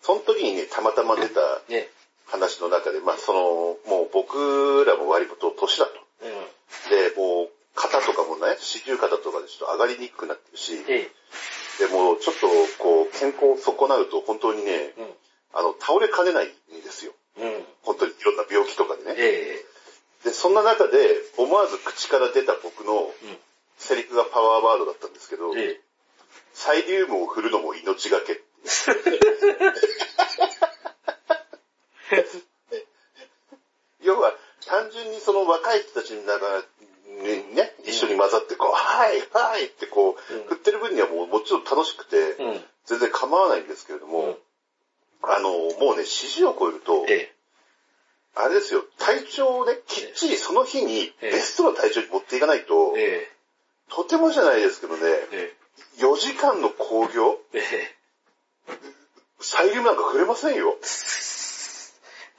[0.01, 1.89] その時にね、たまたま出たえ、ね、
[2.31, 3.39] 話の中で、まあ、その、
[3.89, 5.91] もう僕らも割と年だと。
[6.21, 6.31] うん、
[6.89, 11.09] で、もう、肩とかもね、四十肩とかでちょっと上がりにくくなってるし、え
[11.79, 12.47] で、もうちょっと、
[12.83, 14.93] こう、健康を損なうと本当にね、え、
[15.53, 16.49] あの、倒れかねないん
[16.83, 17.13] ですよ。
[17.37, 19.15] うん、うん、本当にいろんな病気とかでね。
[19.17, 19.65] え
[20.25, 20.97] で、そんな中で、
[21.37, 23.37] 思わず口から出た僕のえ、うん、
[23.77, 25.81] セリフがパワーワードだったんですけど、ええ、
[26.53, 28.41] サイリウムを振るのも命がけ。
[34.01, 36.63] 要は、単純にその若い人たちにながら、
[37.23, 40.43] ね、ね一緒に混ざってこう、はい、はいってこう、うん。
[40.45, 44.37] 振ってる分にはもうもちろん楽しくて、うん、全然構わないんですけれども、うん。
[45.23, 47.33] あの、もうね、四十を超えると、ええ、
[48.35, 51.31] あれですよ、体調をね、きっちりその日にええ。
[51.31, 53.29] ベストな体調に持っていかないと、え
[53.89, 56.01] とてもじゃないですけどね、え、え。
[56.01, 57.95] 4時間の興行、え、え。
[59.41, 60.77] サイリウムなんか触れませんよ。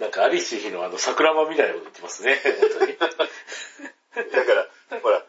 [0.00, 0.02] え。
[0.02, 2.96] なんか、アリシヒのあの、桜間みたいなこと言ってますね、本当に。
[4.32, 4.66] だから、
[5.00, 5.24] ほら、も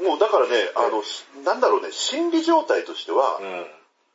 [0.00, 3.66] う、もうだからね、あの、しなんだろうね、心理状態としては、うん、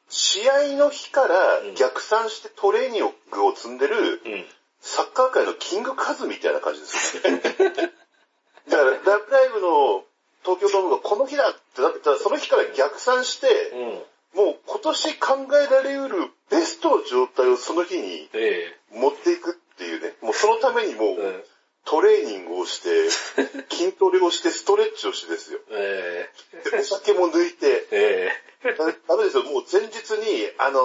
[0.10, 4.46] 試合の日からうん逆算してトレーニングを積んでる、うん、
[4.82, 7.40] サッカー界のキングカズみたいな感じですよね。
[7.40, 10.04] だから、ラブライブの
[10.44, 14.04] 東東京ドームがこの日だってなってたら、その日から逆算して、うん。
[14.36, 20.14] もう今年考えられうるベストの状態をその日にえ持っていくっていうね。
[20.22, 21.44] もうそのためにもうえうん。
[21.86, 23.10] トレーニングをして、
[23.74, 25.60] 筋トレをして、ストレッチをしてですよ。
[25.72, 26.30] え
[26.70, 28.32] でお酒も抜いて、え
[28.64, 29.44] えだダメですよ。
[29.44, 30.84] もう前日に、あのー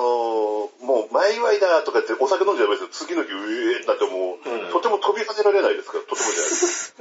[0.84, 2.88] もう前祝いだとかってお酒飲んじゃダメですよ。
[3.06, 6.94] 次の日、うえーだってもう、うんとても飛び跳ねられないですから、とてもじゃない です。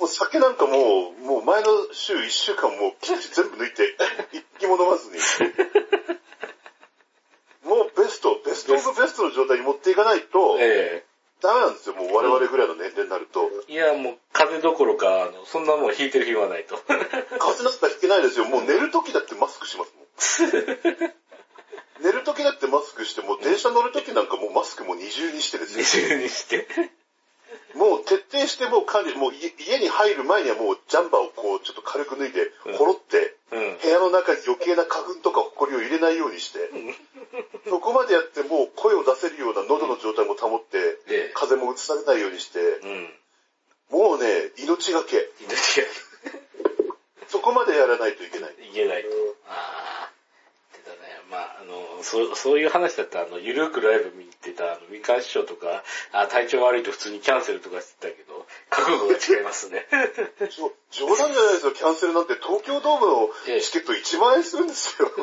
[0.00, 3.96] もう酒なんかもう、もう前の週1週間もうきっちり全部抜いて、
[4.32, 5.18] 一気も飲まずに。
[7.62, 10.51] もうベスト、ベストオブベストの状態に持っていかないと、
[11.92, 12.12] ですよ。
[12.12, 13.50] もう我々ぐらいの年齢になると。
[13.68, 16.76] えいや、もう風邪どころか、あの、そんなもん引いてる暇はないと。
[16.86, 18.46] 風邪なんかひけないですよ。
[18.46, 21.12] もう寝るときだってマスクしますもん。
[22.02, 25.84] 寝るときだってマスクして、もう電車乗るときなんかもうマスクも二重にしてですよ。
[25.84, 26.66] 二重にして。
[27.74, 33.78] もう徹底してもう管理、もう家家に入る前にはもうジャンバーをこうちょっと軽く脱いでうん、ほろって、うん。
[33.78, 36.58] 部屋の中に余計な花粉とか埃を入れないようにして、
[41.82, 43.10] されないようにして、うん。
[43.90, 45.28] もうね、命がけ。
[45.40, 45.86] 命が
[47.28, 48.50] そこまでやらないといけない。
[48.70, 49.08] いけないと。
[49.48, 50.12] ああ。
[50.72, 50.98] てだね、
[51.30, 59.86] まあ、あの、そう、そういう話だったら、あの、ゆるくライブ見てた、あの、みかん師匠とか、あ体調悪いと普通にキャンセルとかしてたけど、覚悟が違いますね。
[60.50, 65.10] ちょ冗談じゃないですよ、キャンセルなんて東京ドームのチケット1万円するんですよ。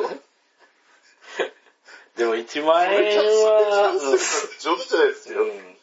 [2.16, 4.24] でも1万円は、ンセルなんて
[4.58, 5.42] 冗談じゃないですよ。
[5.42, 5.76] うん。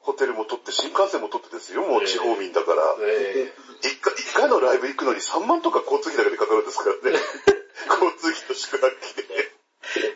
[0.00, 2.82] ホテルも取って、新幹線も取ってですよ、もう地方民だから。
[3.00, 7.18] え一回、一回のライブ行くのに3万とか交通費だけでかかるんですからね。
[7.86, 9.26] 交通費と宿泊費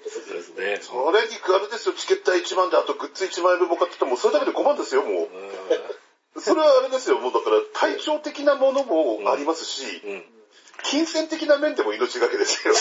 [0.09, 0.81] そうですね。
[0.83, 5.29] それにあれですよ、チケット代1万で、あとグッズ1万円分も買ってたらもうそれだけで5万ですよ、も
[6.37, 6.41] う。
[6.41, 10.11] それはあれですよ、もうだから体調的なものもありますし、うん。
[10.11, 10.25] うん。
[10.83, 12.75] 金銭的な面でも命がけですよ。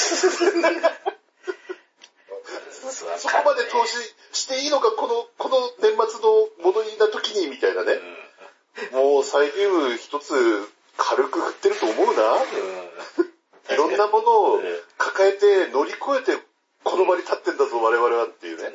[3.18, 3.98] そこまで投資
[4.32, 7.94] していいのか、この、この年末の戻りな時に、みたいなね。
[7.94, 8.29] もうサ
[8.78, 10.34] イリウム一つ
[10.98, 13.74] 軽く振ってると思うな。
[13.74, 14.62] いろんなものを
[14.98, 16.42] 抱えて乗り越えて
[16.84, 18.72] この場に立ってんだぞ、我々はっていうね。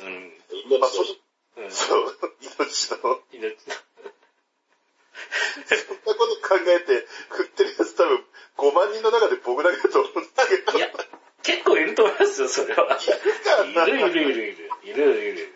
[0.69, 0.81] うん。
[0.81, 1.71] まあ、そうん。
[1.71, 3.57] そう、命の、命
[5.67, 8.25] そんなこと考えて振ってるやつ多分
[8.57, 10.79] 5万人の中で僕だけだと思うんだけど。
[10.79, 10.89] いや、
[11.43, 12.99] 結構いると思いますよ、それは。
[13.67, 14.71] いるいるいるいる。
[14.83, 15.55] いるいるいる。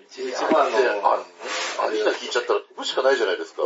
[0.00, 0.78] うち一番の、
[1.12, 1.24] あ
[1.82, 3.62] アリーナ引いちゃったら飛ぶしかないじゃないですか。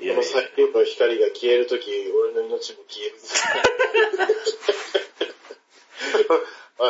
[0.00, 3.16] いやこの最強の光が消えるとき、俺の命も消える。
[6.80, 6.84] あ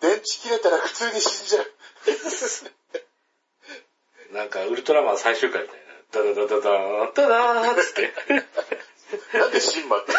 [0.00, 1.72] 電池切れたら普通に死んじゃう。
[4.34, 5.84] なんか、ウルトラマン最終回みたいな。
[6.10, 8.12] ダダダダダーン、ダダーンっつって。
[9.38, 10.12] なんでシンマって。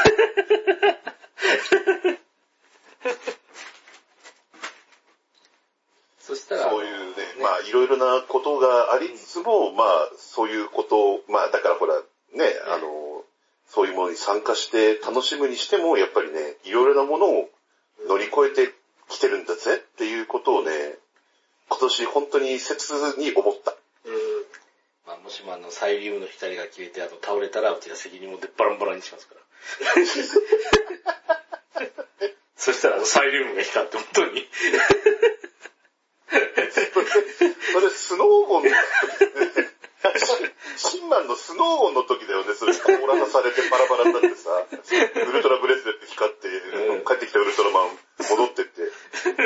[6.30, 12.04] そしたら、そういうね、まあいろいろなことがありつつも、まあそういうことを、まあだからほら、ね、
[12.68, 13.24] あの、
[13.66, 17.50] そういうものに参加して楽しむにしても、やっぱりね、いろいろなものを
[18.08, 18.72] 乗り越えて
[19.10, 21.00] きてるんだぜっていうことをね、
[21.68, 23.76] 今年本当に切に思った。
[24.06, 24.14] うん。
[25.08, 29.42] まあ、もしもあの、サイリウムの光が消えて、あの、倒れたら、うちが責任持ってバランバランにしますから。
[32.56, 34.48] そしたら、サイリウムが光って、本当に。
[37.74, 38.76] それスノーゴンの時
[40.78, 48.82] シンマンのスノーゴンの時だよね、それ凍らされてバラバラになってさ、ウルトラブレスレット光って、うん帰ってきたウルトラマン戻ってって。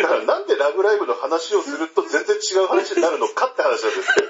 [0.01, 4.25] だからなんでラブライブの話をすると全然違う話になるのかって話なんですよ。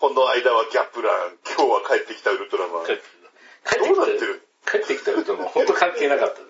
[0.00, 2.86] この間はギャップラン、今日は帰ってきたウルトラマン。
[2.86, 6.46] 帰ってきたどうなってる帰ってきたウルトラマン、本当関係なかったね。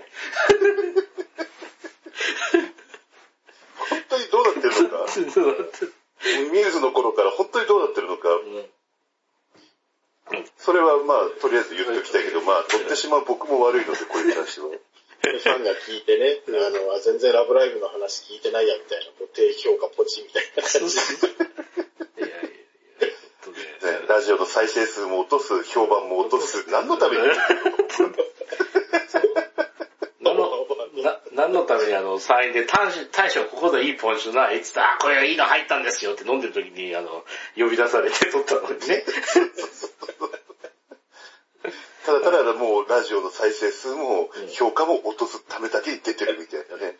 [3.88, 5.06] 本当にどうなってるのか。
[6.52, 8.28] ミューズの頃から本当にどうなってるのか。
[10.56, 14.68] それはまあ、とりあえず言っておきたいけど、まあ、取ってしまう僕も悪いので、これに関しては。
[15.24, 21.00] ファンが聞いてね、あの、あ全然ラブライブの話聞いてないやみたいな、こう低評価ポチみたいな感じで。
[22.20, 23.08] いやいやいや、
[23.40, 23.56] 本当ね
[24.04, 27.22] ね、ラジオの再生数も落とす、評判も落とす、何のために？
[30.20, 30.50] 何の、
[31.02, 34.58] な、何のためにあの、3位で、大将、ここでいいポンシュない？
[34.58, 37.24] っつって、あ、これいいの入ったんですよって飲んでる時に、あの、
[37.56, 39.04] 呼び出されて撮ったのにね。
[42.04, 46.96] ただただもうラジオの再生数も評価も落とすためだけに出てるみたいなね。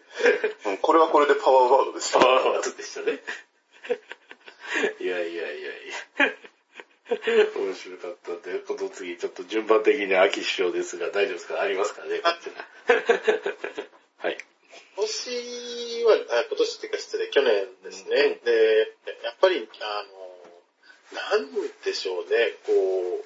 [0.67, 2.21] うんこれはこれでパワーワードですよ。
[2.21, 3.21] パワーワードでしたね。
[5.01, 5.53] いやいやいやい
[6.19, 6.33] や。
[7.55, 11.61] 面白かったんで、この次ちょっと順番的に秋首相ですが、大丈夫ですか？
[11.61, 12.21] ありますかね？
[14.19, 14.39] はい。
[14.97, 18.17] 今年は、あ今年っていうか失礼、去年ですね。
[18.17, 18.79] うんで、
[19.23, 20.05] やっぱり、あ
[21.37, 21.53] の、なん
[21.85, 23.25] でしょうね、こう、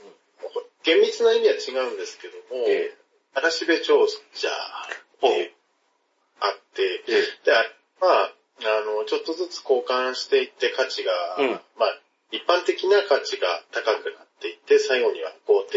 [0.89, 2.97] 厳密な意味は違うんですけども、え
[3.35, 5.53] 嵐部長者って
[6.41, 7.45] あって、ええ。
[7.45, 7.61] で、あ
[8.01, 11.51] まあ、あの、ちょっとずつ交換していって価値が、うん。
[11.77, 12.01] まあ、
[12.33, 15.77] 一般的な価値が高くなっていって、最後には工程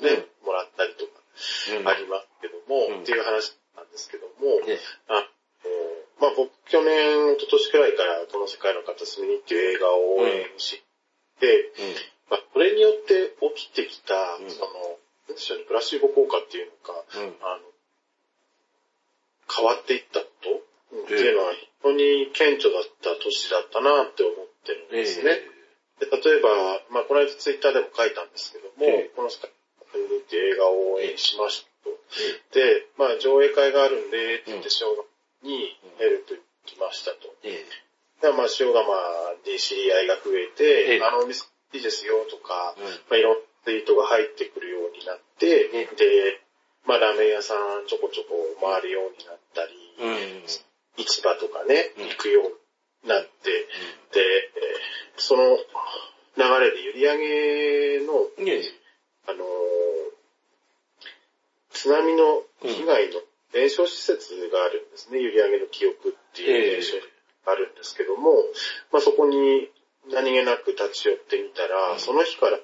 [0.00, 1.12] をね、もらったりとか
[1.78, 1.88] うん。
[1.88, 3.02] ありますけども、うん。
[3.02, 4.78] っていう話なんですけども、え
[5.08, 5.26] あの
[6.20, 10.82] まあ僕去年、一昨年くらいからこの世界の片隅にっていう映画を応援し
[11.40, 11.72] て、
[12.32, 14.96] まあこれによって起きてきた、うんその、
[15.28, 17.22] なんでしょうね、プラシーボ効果っていうのか、うん。
[17.22, 17.36] うん。
[17.44, 17.68] あの、
[19.52, 20.48] 変わっていったこと、
[20.96, 25.40] うんっていうのは非常に顕著だった年だったなって思ってるんですね。
[26.00, 26.48] で例えば、
[26.92, 31.96] まあこの間ツイッターでも書いたんですけども、ええこの世界の片隅にって映画を応援しましたと。
[32.52, 35.04] で、まあ上映会があるんで、って言って塩釜
[35.48, 37.32] にヘルプ来ましたと。
[37.42, 37.64] え
[38.20, 38.84] でまあ塩釜
[39.48, 42.84] に知り合いが増えて、ええあのお店いいですよとか、うん。
[42.84, 46.40] まあいろんなツイートが入ってくるようになって、えで、
[46.86, 50.42] まあラーメン屋さんちょこちょこ回るようになったり、え
[50.98, 51.04] うん。
[51.04, 52.08] 市場とかね、うん。
[52.08, 52.44] 行くよう
[53.04, 55.56] になって、で、えーその
[56.36, 58.12] 流れで売り上げの、
[59.28, 59.82] あのー
[61.72, 63.20] 津波の被害の
[63.52, 65.18] 伝承施設があるんですね。
[65.18, 66.96] 閖上の記憶っていう伝承
[67.44, 68.30] があるんですけども、
[68.92, 69.68] まあそこに
[70.10, 72.00] 何気なく立ち寄ってみたら、うん。
[72.00, 72.58] その日から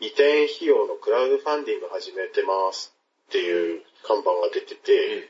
[0.00, 2.94] 移転費用のクラウドファンディング始めてます
[3.28, 5.28] っていう看板が出てて、え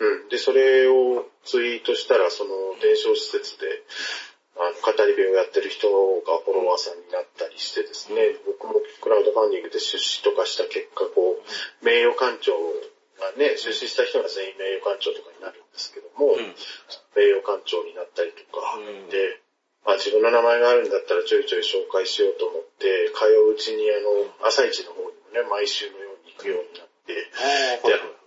[0.00, 0.28] うん。
[0.28, 2.50] で、それをツイートしたら、その
[2.80, 3.66] 伝承施設で、
[4.56, 12.56] あの、語り部をやってる人がフォロワーさんになったりしてですね、僕もクラウドファンディングで出資とかした結果、こう、名誉館長
[13.20, 16.56] がね、出資した人が全員名誉館長とかになるんですけども、うん。
[17.14, 19.08] 名誉館長になったりとか、うん。
[19.12, 19.40] で、
[19.84, 27.14] まあ自分の名前があるんだったらちょいちょい紹介しようと思って、通ううちにあの、朝市の方にもね、毎週のように行くようになって、
[27.88, 28.20] で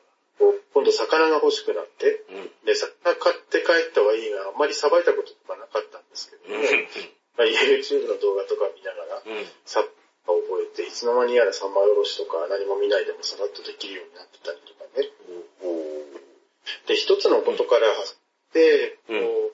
[0.73, 2.65] 今度魚が欲しくなって、うん。
[2.65, 6.59] で、魚買って帰ったはいいが、あんまりさばいたこととかなかったんですけども、
[7.37, 9.47] まあ、YouTube の動画とか見ながら、うん。
[9.65, 9.85] さっ
[10.25, 15.09] と覚えて、いつの間にやら三枚おろしとか何も見ないでもさらっとできるようになってたりとかね。
[16.87, 18.17] で、一つのことから発っ
[18.51, 19.52] て、こう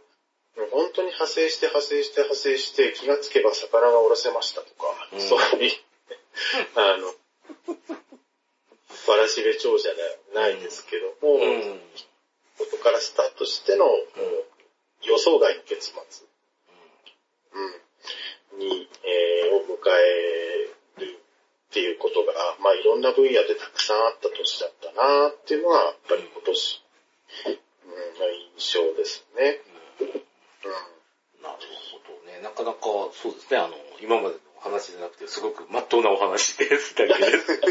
[0.67, 5.21] 本当に派生して派生して派生して気がつけば魚がおろせましたとか、うん。
[5.21, 5.71] そういう、
[6.75, 7.07] あの、
[9.07, 11.81] わらしべ長者ではないですけども、うん。
[12.57, 13.85] ことからスタートしての、
[15.03, 16.27] 予想外の結末、
[17.53, 21.19] うん、に、えーを迎える
[21.69, 26.83] っていうことが、まあいろんな分野でたくさんあった年だったなっていうのが、やっぱり今年、
[27.45, 27.53] うん、
[28.19, 29.61] の印象ですね。
[30.65, 31.43] うん。
[31.43, 31.57] なる
[31.91, 32.41] ほどね。
[32.41, 32.79] なかなか、
[33.13, 36.95] そうですね、あの、今までの話じゃなくて、すごく真っ当なお話です。
[36.95, 37.61] だけです。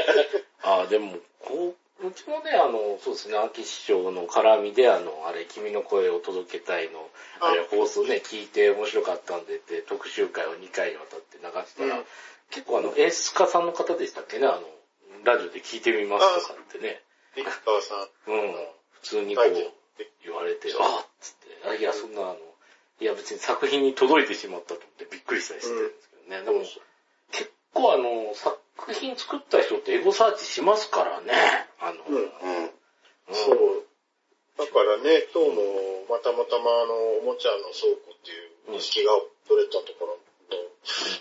[0.62, 7.08] ああ、でも、こう、うちもね、あの、そうですね、秋師匠の絡みで、あの、あれ、君の声を届けたいの、
[7.40, 7.54] あ。
[7.54, 12.06] れ、放送ね、聞いて面白かったんでって、特集会を2回にわたって流したら、うん。
[12.50, 14.62] 結構あの、演出家さんの方でしたっけね、あの、
[15.24, 17.02] ラジオで聞いてみますとかってね、
[17.36, 18.52] リッ川さん、うん、
[18.90, 19.72] 普通にこう
[20.24, 22.36] 言われて、あっつって、あいや、そんなあの、
[23.00, 26.42] いや別に作品に届いてしまったと思ってびっくりしたりしてるんですけどね。
[26.42, 26.60] でも、
[27.32, 28.58] 結構あの、作
[28.92, 31.32] 品作った人ってエゴサーチしますからね。
[31.80, 32.64] あの、うんうん。
[32.64, 32.70] うん
[33.32, 33.86] そう。
[34.58, 38.38] だからね、今日もまたまたまあの、おもちゃの倉庫ってい
[38.70, 40.22] う錦川トレットのところの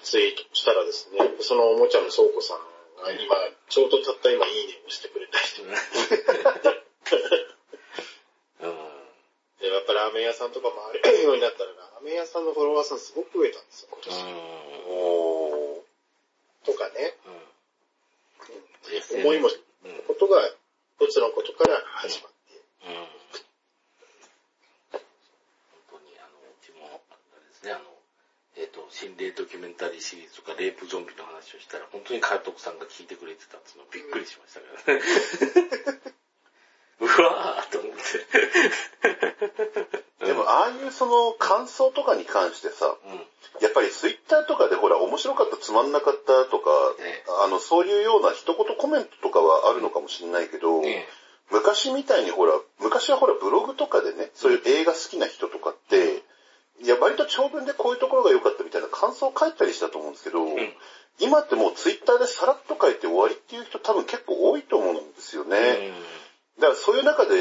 [0.03, 2.59] ツイートしたらですね、そのおもちゃの倉庫さん
[3.01, 3.35] が今、
[3.69, 5.69] ちょうどたった今いいねをしてくれた人うん。
[9.63, 14.19] で、やっぱラーメン屋さんとかもあるようになったら、ラーメン屋さんのフォロワーさんすごく増えたんですよ、今年。
[14.91, 15.87] おー。
[16.67, 17.31] とかね、う
[19.23, 19.23] ん。
[19.23, 19.55] 思いもこ
[20.19, 20.43] とが、
[20.99, 22.59] 一つのことから始まって。
[22.83, 22.91] 本
[25.95, 27.07] 当にあの、うちも、あ
[27.39, 27.87] れですね、あの、
[28.59, 35.03] えっ、と、心霊ドキュメンタリーシリーズとか、レイプゾンビの話をしたら、本当に監督さんが聞いてくれてたっていうのびっくりしましたからね。
[36.99, 37.82] うわーと
[40.25, 43.27] でも、ああいうその感想とかに関してさ、うん。
[43.61, 47.23] やっぱりツイッターとかでほら、面白かった、つまんなかったとか、ね。
[47.43, 51.07] あの、そういうような一言コメントとかはあるのかもしれないけど、ね。
[51.51, 56.23] 昔みたいにほら、昔はほらブログとかでね、そういう映画好きな人とかって、
[56.81, 60.49] いや、割と長文でこういうところが良かったみたいな感感想を書いたりしたと思うんですけど、ん。
[61.19, 65.93] 今ってもうツイッターでさらっと書いて終わりっていう人多分結構多いと思うんですよね。
[66.59, 67.35] だからそういう中で、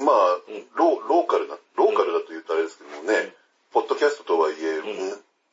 [0.00, 0.66] まあ、ん。
[0.76, 3.34] ローカルな、ローカルだと言うとあれですけどもね、
[3.72, 4.80] ポッドキャストとはいえ、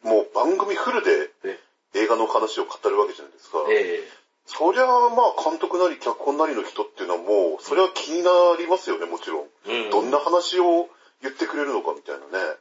[0.03, 1.59] もう番組フルでね
[1.93, 3.59] 映画の話を語るわけじゃないですか。
[3.69, 4.17] ええ。
[4.45, 9.47] そりゃあまあ監督なり脚本なりの人っていうのはもう、それは気になりますよね、もちろん。
[9.67, 9.89] うん。
[9.91, 10.87] どんな話を
[11.21, 12.55] 言ってくれるのかみたいなね。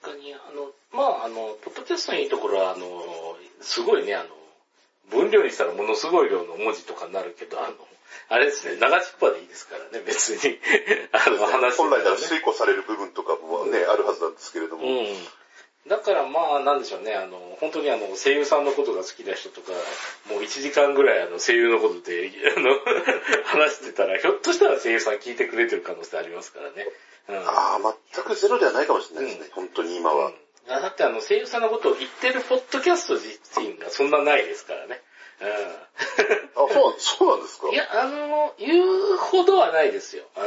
[0.00, 2.86] 確かに、あの、まあ、あの、ポッドキャストのいいところは、あの、
[3.60, 4.30] すごいね、あの、
[5.10, 7.74] 分量にしたらものすごい量の文字とかになるけど、あの、
[8.28, 10.58] あれですね、長ちっぱでいいですからね、別に。
[11.12, 14.86] あの、話本来ならね遂行される部分とかもね、あるはずなんですけれども。
[14.86, 15.06] うん。
[15.88, 19.70] だからまあ、なんでしょうね、あの、本当にあの、声優さんのことが好きな人とか、
[20.28, 22.70] もう1時間ぐらいあの、声優のことで、あの、
[23.46, 26.88] 話してたら、ひょっとしたら声優さん聞いてくれてる可能性ありますからね。
[27.28, 27.36] うん。
[27.38, 30.26] ああ、全くゼロではないかもしれないですね、本当に今は。
[30.26, 30.34] うん
[30.66, 35.00] だってあの、声優さんのことを言ってるポッドキャスト自身がそんなないですからね。
[35.40, 37.66] あ、そうそうなんですか？
[37.68, 37.74] うん。
[37.74, 40.24] いや、あの、言うほどはないですよ。
[40.36, 40.42] うん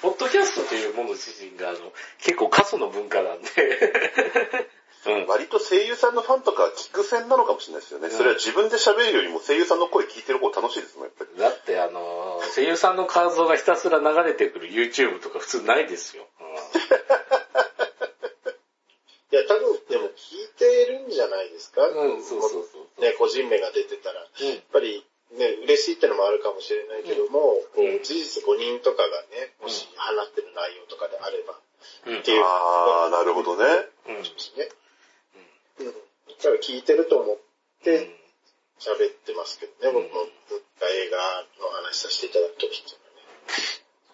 [0.00, 1.78] ポッドキャストというもの自身が、あの、
[2.20, 3.48] 結構過疎の文化なんで。
[5.06, 5.26] うん。
[5.26, 8.10] 割と声優さんのファンとかは聞く戦なのかもしれないですよね。
[8.10, 11.40] それは自分で喋るよりも声優さんの声聞いてる方が楽しいですもん、やっぱり。
[11.40, 16.26] だってあの、声優さんの画像がひたすら流れてくる YouTube とか普通ないですよ。
[19.30, 21.86] いや、多分、でも聞いてるんじゃないですか？
[21.86, 23.00] うん、うん、そうそうそう。
[23.00, 24.24] ね、個人名が出てたら。
[24.24, 31.60] うんやっぱり、ね、嬉しいってのもあるかもしれないけども、こうんう事実誤認とかがね、もし放ってる内容とかであれば、
[32.06, 32.42] うんっていう。
[32.42, 33.64] ああ、なるほどね。
[34.08, 34.22] うん。
[34.22, 34.68] ですね。
[35.80, 35.86] うん。
[35.86, 37.36] だから聞いてると思っ
[37.84, 38.08] て
[38.80, 40.22] 喋ってますけどね、僕も
[40.80, 41.18] 映画
[41.60, 43.22] の話させていただくときっていうのはね。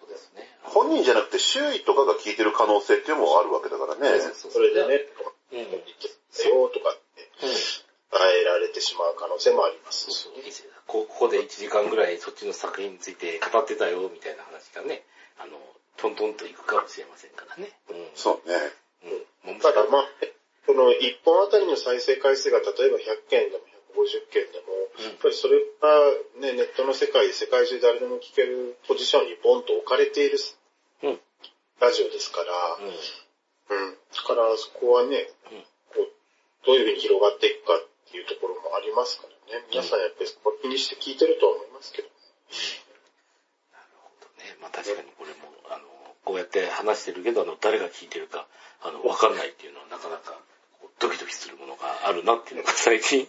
[0.01, 0.49] そうですね。
[0.75, 4.19] 本人じゃなくて周囲とかが聞いてる可能性っていうのもあるわけだからね。
[4.35, 5.07] そうそれでね、
[5.55, 5.59] うん。
[5.59, 5.71] うん。
[5.71, 10.67] 言ってたよとかって伝えられてしまう可能性もありますしそうそう。
[10.85, 15.07] こここで1時間ぐらいそっちの作品について語ってたよ、みたいな話がね、
[15.39, 15.55] あの、
[15.95, 17.71] トントンといくかもしれませんからね。
[17.89, 18.11] うん。
[18.13, 18.55] そうね。
[19.47, 19.59] うん。
[19.63, 20.05] ただまあ、
[20.67, 23.63] この1本あたりの再生回数が例えば100件でも
[23.95, 30.64] 150件でも、うんやっぱりそれがね、ネットの世界、世界中誰でも聞けるポジションにボンと置かれているうん。
[31.81, 32.87] ラジオですから、うん。
[32.87, 33.97] うん。
[33.97, 35.61] だからそこはね、うん。
[35.91, 36.07] こう
[36.65, 39.65] どういうふうに広がっていくかっていうところもありますからね。
[39.71, 42.07] 皆さんやっぱりそこ気にして聞いてるとは思いますけど。
[42.07, 42.13] ね、
[44.61, 45.85] まあ確かにこれも、あの、
[46.23, 48.47] こうやって話してるけど、あの、誰が聞いてるか、
[48.81, 50.39] あの、わかんないっていうのはなかなか、
[50.99, 53.27] ドキドキするものがあるなっていうのが最近、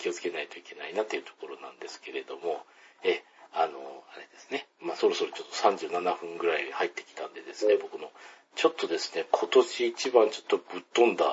[0.00, 2.64] 気をつけないといけないなっていうところなんですけれども、
[3.04, 3.22] え、
[3.52, 8.10] あの、あれですね、まあそろそろちょっと37分ぐらい入ってきたんでですね、僕の、
[8.56, 11.24] ちょっとですね、今年一番ちょっとぶっ飛んだ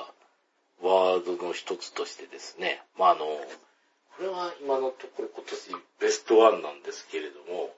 [0.82, 7.70] ワードの一つとしてですね、まああの、これは今のところ今年ベストワンなんですけれども、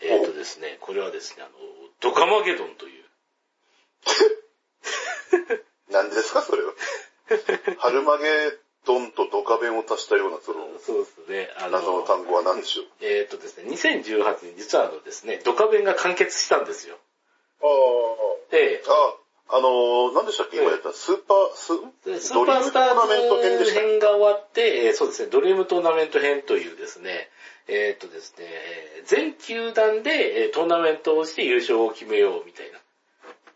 [0.00, 1.52] えっ、とですね、これはですね、あの、
[2.00, 3.04] ドカマゲドンという、
[5.90, 6.72] 何ですか、それは。
[7.78, 8.24] 春マゲ
[8.86, 12.86] ドンとドカベンを足したような、その、そうですね、あ謎の単語は何でしょう？
[13.00, 16.96] えっ、とですね、2018年、実はあのですね、ドカベンが完結したんですよ。
[17.62, 21.72] ああ、で、あ、あのー、何でしたっけ、今やったスーパー、ス
[22.04, 27.28] でスーパースタードリームトーナメント編が終わって、えーそうですね、ドリームトーナメント編というですね、
[27.66, 32.66] えっ、とですね、えー全球団でえートーナメントをして優勝を決めようみたい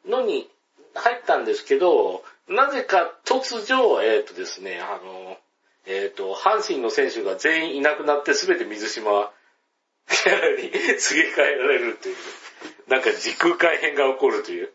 [0.09, 0.49] なのに
[0.95, 5.39] 入ったんですけど、なぜか突如、えっ、とですね、あの、
[5.87, 9.31] えっ、と、阪神の選手が全員いなくなって全て水島
[10.09, 12.17] キャラにすげ替えられるという、
[12.89, 14.73] なんか時空改変が起こるという。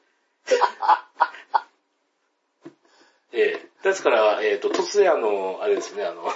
[3.33, 6.33] ええですから、えっ、と、突然あの、あれですね、あの、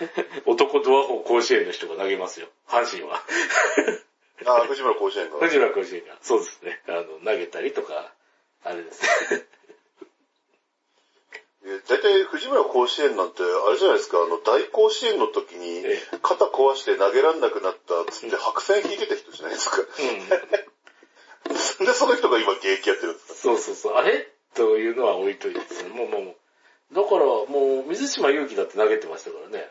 [0.46, 2.48] 男ドアホ甲子園の人が投げますよ。
[2.66, 3.22] 阪神は。
[4.46, 5.38] あ、藤村甲子園が。
[5.38, 6.16] 藤村甲子園が。
[6.22, 6.80] そうですね。
[6.88, 8.12] あの、投げたりとか、
[8.62, 9.02] あれです
[9.34, 9.46] ね。
[11.68, 19.78] え大体藤村甲子園なんて、あれじゃないですか、あの、大甲子園の時にえ、肩壊して投げらんなくなったっつって白線引いてた人じゃないですか。
[19.80, 19.86] うん。
[21.86, 23.34] で、その人が今現役やってるんですか？
[23.34, 23.92] そうそうそう。
[23.94, 24.28] あれ？
[24.54, 25.88] というのは置いといてですね。
[25.90, 26.36] もうもう。
[26.94, 29.68] だから、もう、水島勇気だって投げてましたからね。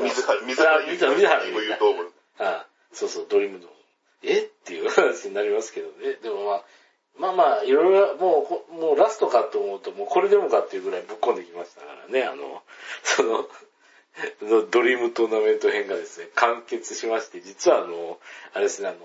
[0.00, 2.04] 水原、水原、あ水原水原今言うと思う。
[2.04, 2.12] うん。
[2.46, 3.76] あそうそう、ドリームドーム。
[4.22, 4.38] え？
[4.38, 6.14] っていう話になりますけどね。
[6.22, 6.64] でもまあ、
[7.18, 12.24] まあまあ、いろいろ、もうこ、もうラストかと思うと、もうこれでもかっていうぐらいぶっ込んできましたからね。
[12.24, 12.62] あの、
[13.02, 13.46] その、
[14.70, 18.18] ドリームトーナメント編がですね、完結しまして、実はあの、
[18.54, 18.98] あれですね、あの、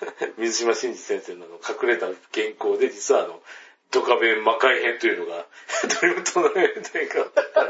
[0.38, 3.42] 水島真司先生の隠れた原稿で、実はあの、
[3.90, 5.46] ドカベン魔界編というのが、
[6.00, 7.64] ドリームトーナメント編があったから、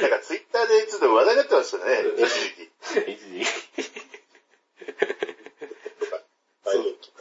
[0.00, 2.70] なんかツイッターでちょっと話題になってましたね、一時期。
[3.10, 3.46] 一時期
[6.64, 7.12] 大人気。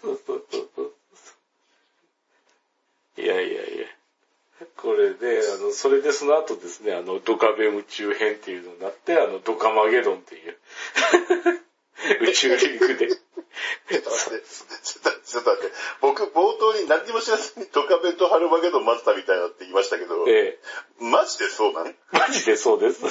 [0.00, 0.94] そうそうそうそう。
[3.16, 3.86] いやいやいや。
[4.76, 10.58] これで、あの、それでその後ですね、あの、ドカベン宇宙編っていうのになって、あの、ドカマゲドンっていう、
[12.28, 13.08] 宇宙リングで。
[13.08, 15.72] ちょっと待って、ちょっと待って。
[16.00, 20.58] 僕、冒頭に何にも知らずにドカベンとハルマゲドン待ってたみたいなって言いましたけど、え
[21.00, 21.94] えマジでそうなん？
[22.12, 23.02] マジでそうです。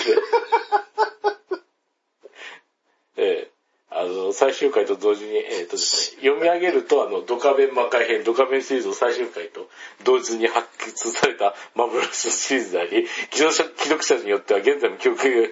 [3.15, 3.53] ええ
[3.95, 9.69] あの、最終回と同時に、えっ、とですね、読み上げると、あの、ドカベン魔界編、ドカベンシリーズの最終回と
[10.03, 15.51] 同時に発掘された幻のシリーズであり、記録者記録者によっては現在も記憶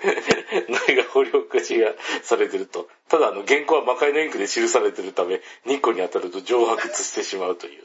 [0.69, 1.91] 内が掘り起こしが
[2.23, 2.87] されてると。
[3.09, 7.83] ただ、あの、原稿は魔界のインクで記されてるため、日光に当たると蒸発してしまうという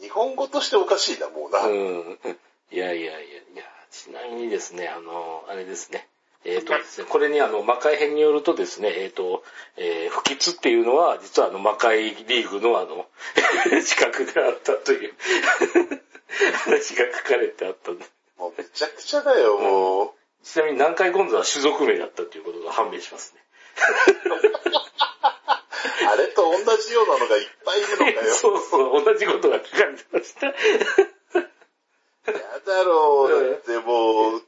[0.00, 1.60] 日本語としておかしいな、もうな。
[1.66, 2.18] うん。
[2.72, 3.22] いやいやいや、い
[3.56, 6.08] や、ちなみにですね、あの、あれですね。
[6.44, 9.44] えっ、とですね、これにあの、魔界編によるとですね、えっ、と、
[9.76, 13.06] えー不吉っていうのは、実はあの、魔界リーグのあの、
[13.82, 15.14] 資格があったという、
[16.64, 18.04] 話が書かれてあったんで。
[18.38, 20.10] もうめちゃくちゃだよ、もう。
[20.42, 23.42] ちなみに南海ゴンズは種族名だったということが判明しますね。
[26.08, 28.34] あれと同じようなのがいっぱいいるのかよ。
[28.34, 30.46] そうそう、同じことが書かれてました。
[30.46, 30.54] や
[32.66, 33.50] だろう。
[33.50, 34.42] だってもう、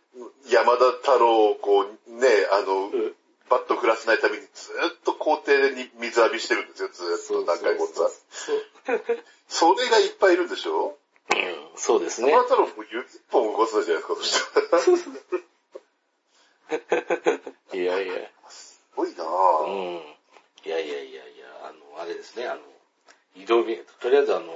[0.48, 3.14] 山田太郎をこう、ね、あの、ん
[3.50, 8.10] バット振らせないためにずっと校庭に水浴びしてるんですよ、ずっと南海ゴンザ。
[9.48, 10.96] それがいっぱいいるんでしょ？
[11.30, 12.44] うんそうですね山。
[12.44, 15.10] 田太郎も指一本動かせないじゃないですか、そした
[16.76, 17.40] ら。
[17.74, 18.30] いやいや。
[18.48, 19.98] すごいなうぁ。
[19.98, 20.02] ん。
[20.64, 22.60] いやいやいやいや、あの、あれですね、あの、
[23.36, 24.46] 移動便、とりあえずあの、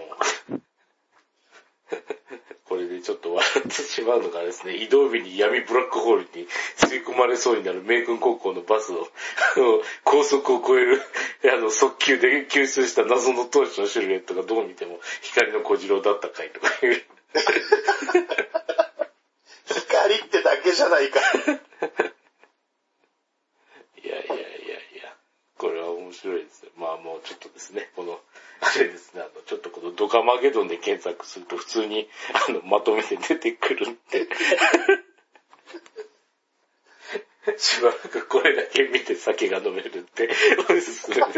[2.64, 9.08] これでちょっと笑ってしまうのがですね、移動日に闇ブラックホールに吸い込まれそうになる名君高校のバスを、
[9.56, 11.00] あ の高速を超える、
[11.50, 17.02] あの、速球で吸収した謎の投手のシルエットがどう見ても光の小次郎だったかいとかいう。
[19.66, 21.20] 光ってだけじゃないか。
[21.20, 21.22] い
[24.06, 25.16] やいやいやいや、
[25.58, 26.70] これは面白いですよ。
[26.78, 28.20] まあもうちょっとですね、この、
[28.60, 32.08] あれですね、あの、ちょっとこのドカマゲドンで検索すると普通に、
[32.48, 34.28] あの、まとめて出てくるんで、
[37.58, 41.28] しばらくこれだけ見て酒が飲めるっておすすめです。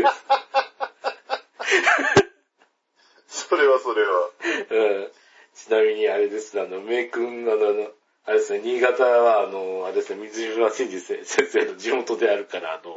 [3.48, 4.30] それはそれは。
[4.70, 5.12] うん
[5.54, 7.90] ちなみにあれです、あの、名君、あの、あの
[8.26, 12.94] あれですね、新潟は、あの、あれですね、水島真司先生の地元であるから、あの、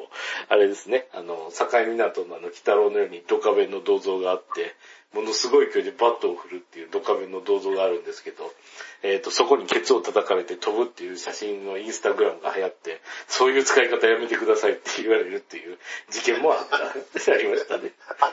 [0.50, 4.76] あれですね、あの、境港のあの、北郎のようにドカベンの銅像があって、
[5.14, 8.52] ものすごい勢いでバットを振るっていうドカベンの銅像があるんですけど、
[9.04, 15.78] えっ、と、そこにケツを叩かれて飛ぶっていう写真のインスタグラムが流行って、そういう使い方やめてくださいって言われるっていう
[16.10, 17.92] 事件もあった、 ありましたね。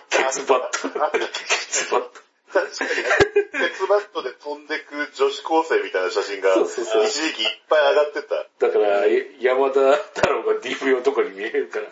[0.09, 0.89] ケツバット。
[0.89, 2.21] ケツバット。
[2.53, 2.91] 確かに、
[3.71, 8.47] 鉄バットで飛んでく女子高生みたいな写真が、そうそうそう一時期いっぱい上がってた。
[8.59, 9.07] だから、
[9.41, 11.87] 山田太郎が DV 男に見えるから、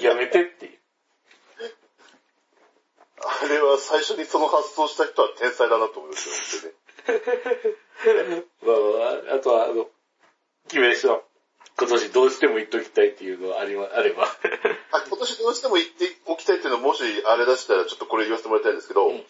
[0.00, 0.78] やめてっていう。
[3.26, 6.72] あれは最初にその発想した人は天才だなと思いますよ、
[7.06, 8.44] 本当にね。
[8.62, 9.88] まあまあ、あとは、あの、
[10.68, 11.22] 決めした
[11.78, 14.24] 今年どうしても言っときたいっていうのがありま、あれば。
[14.24, 19.20] あ今年どうしても言っておきたいっていうのは、もしあれ出したらちょっとこれ言わせてもらいたいんですけど、ん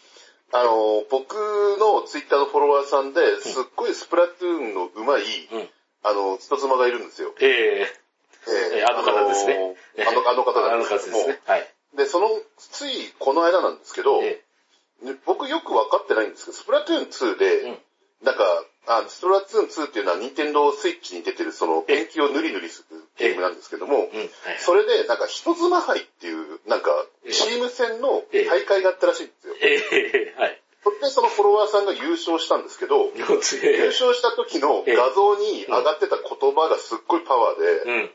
[0.53, 1.35] あの、僕
[1.81, 5.69] のツイッターのフォロワーさんで、すっごいスプラトゥーンの上手い、うん。
[6.05, 7.35] あの、人妻がいるんですよ。
[7.41, 7.93] ええ
[8.47, 9.57] えーあの方ですね
[10.07, 11.41] あの、あの方なんですね。
[11.47, 11.67] はい。
[11.97, 12.29] で、その、
[12.59, 14.43] ついこの間なんですけど、え
[15.03, 17.79] ね僕よく分かってないんですけど、スプラトゥーン2で、うん
[18.23, 18.45] なんか、
[18.87, 24.11] あスプラトゥーン2っていうのは、ニンテンドースイッチに出てる、その、ペンキを塗り塗りするゲームなんですけども。
[24.59, 26.91] それで、なんか、人妻杯っていう、なんか、
[27.25, 29.55] ええチーム戦の大会があったらしいんですよ。
[29.61, 30.61] ええはい。
[30.83, 33.25] それで、そのフォロワーさんが優勝したんですけど、 優
[33.63, 38.11] え勝した時の画像に上がってた言葉がすっごいパワーで、えうん。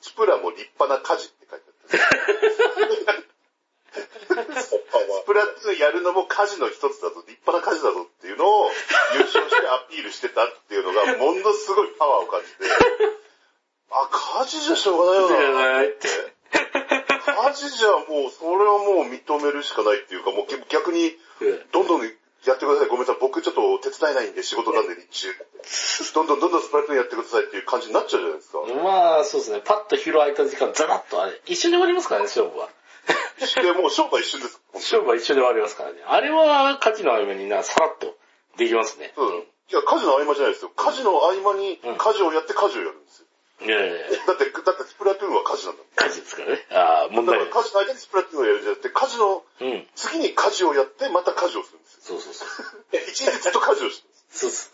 [0.00, 3.24] チプラも立派な家事って書いてあった。
[3.94, 4.74] ス
[5.26, 8.70] プラトゥーンやるのも家事の一つだぞ、立派な家事だぞっていうのを
[9.14, 12.70] 優勝してアピールしてたっていうのが、ものすごいパワーを感じて、
[13.90, 14.08] あ、
[14.40, 15.82] 家事じゃしょうがないよな。
[15.82, 16.08] って。
[16.50, 21.16] 家事じゃもう、それはもう認めるしかないっていうか、もう逆に、
[21.72, 22.88] どんどんやってください。
[22.88, 23.16] ごめんなさい。
[23.20, 25.28] 僕ちょっと手伝えないんで仕事なんで日中。
[26.14, 28.58] どんどんどんどんスプラトゥーンやってくださいっていう感じになっちゃうじゃないですか。
[28.82, 29.62] まあ、そうですね。
[29.64, 32.68] パッと広空いた時間、ザラッとあれ、一緒に終わりますからね、勝負は。
[33.38, 34.60] で、もう勝負は一瞬です。
[34.74, 36.02] 勝負は一緒で終わりますからね。
[36.06, 38.16] あれは、火事の合間にな、さらっと
[38.56, 39.12] できますね。
[39.16, 39.28] うん。
[39.38, 40.70] いや、家事の合間じゃないですよ。
[40.76, 43.26] 家事の合間に家事をやって家事をやるんですよ。
[43.62, 45.92] いやいやいや だって、だってスプラトゥーンは家事なんだもん。
[45.94, 46.66] 火事ですからね。
[46.70, 47.54] ああ、問だか題ない。
[47.54, 49.88] ら家事の間にスプラトゥーンをやるんじゃなくて、家事のうん。
[49.94, 52.00] 次に家事をやって、また家事をするんですよ。
[52.02, 52.48] そうそうそう。
[53.10, 54.38] 一日ずっと家事をしてるんです。
[54.38, 54.68] そうそ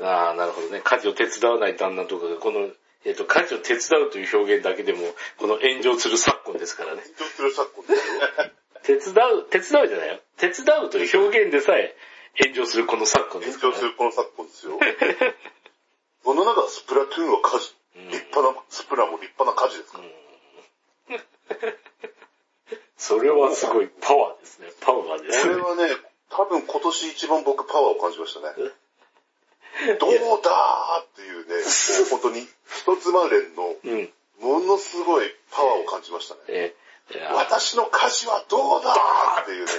[0.00, 0.04] う。
[0.04, 0.80] ああ、なるほどね。
[0.82, 2.68] 家事を手伝わない旦那とかが、この、
[3.04, 5.00] えっ、と、家事を手伝うという表現だけでも、
[5.38, 7.02] この炎上する昨今ですからね。
[7.02, 8.20] 炎上する昨今ですよ。
[8.82, 10.20] 手伝う、手伝うじゃないよ。
[10.36, 11.94] 手伝うという表現でさえ
[12.40, 13.62] 炎上するこの昨今ですね。
[13.62, 14.78] 炎上するこの昨今ですよ。
[16.24, 17.74] その中、スプラトゥーンは家事。
[18.10, 20.04] 立派な、スプラも立派な家事ですから。
[22.96, 24.68] それはすごいパワーですね。
[24.80, 25.54] パワーですね。
[25.54, 25.94] これはね、
[26.30, 28.70] 多分今年一番僕パワーを感じましたね。
[29.98, 30.12] どう
[30.42, 34.12] だーっていうね、もう本当に、一つま連の、うん。
[34.40, 36.40] ものすごいパワーを感じましたね。
[36.48, 36.82] えー
[37.34, 39.72] 私の家事はどうだーっていうね。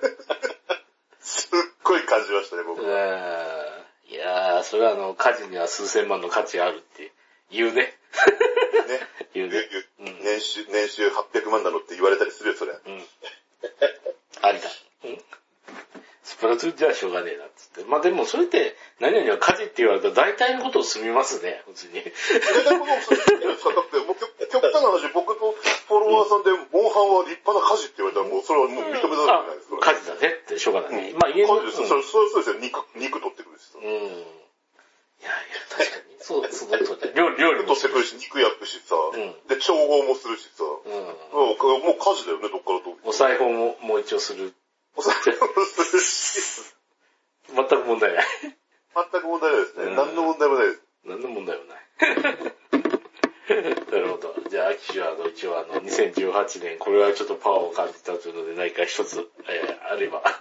[1.20, 1.50] すっ
[1.82, 3.82] ごい感じましたね、僕うは。
[4.08, 7.12] んいやー、それはあの、家事には数千万の価値あるって
[7.50, 7.82] 言うね。
[7.82, 7.98] ね。
[9.34, 9.68] 言うね。
[10.22, 12.72] 年収、年収800万なのって言われたりするよ、それ。
[12.72, 13.06] うん。
[14.42, 14.70] ありだ。
[15.04, 15.24] うん。
[16.32, 17.84] スプラトゥーンじゃしょうがねえなっつって。
[17.84, 22.00] まあでもそれって、何々は家事って言われたら大体のことを済みますね、普通に。
[22.00, 29.92] 大体この、そうですかだって、もう極極端な話、僕とフォロワーさんで、モンハンは立派な家事って言われたら、もうそれはもう認めざるを得あないですか、ら。
[29.92, 31.12] 家事だねってしょうがない。
[31.12, 31.88] うんまあ家の、家事です。
[31.88, 32.60] それ、そうそうですよ。
[32.64, 33.76] 肉、肉取ってくるしさ。
[33.76, 33.84] うん。
[33.84, 33.92] うん。
[33.92, 36.16] いやいや、確かに。
[36.24, 37.12] そう、そう、そうだ。
[37.12, 38.96] 料理、料理も取ってくるし、肉焼くしさ。
[38.96, 40.64] んで、調合もするしさ。
[40.64, 40.92] うん。
[41.36, 44.54] もう、もう家事だよね、どっからどうお裁縫も、もう一応する。
[45.02, 46.40] お酒もするし。
[47.54, 48.26] 全く問題ない。
[49.10, 49.84] 全く問題ないですね。
[49.84, 50.82] うん何の問題もないです。
[51.04, 51.80] 何の問題もない。
[53.92, 54.34] なるほど。
[54.48, 60.22] じゃあ、秋はあの、一応あの、2018年、これはちょっとパワーを感じたというので、何か一つ、えーあれば。
[60.24, 60.40] あ、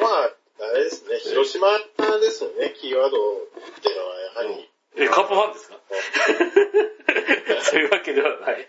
[0.00, 0.30] まあ、
[0.60, 1.84] あれですね、広島で
[2.30, 3.20] すよね、キーワードっ
[3.82, 4.70] ていうのはやはり。
[4.96, 5.80] え、カップファンですか？
[7.62, 8.68] そういうわけではない。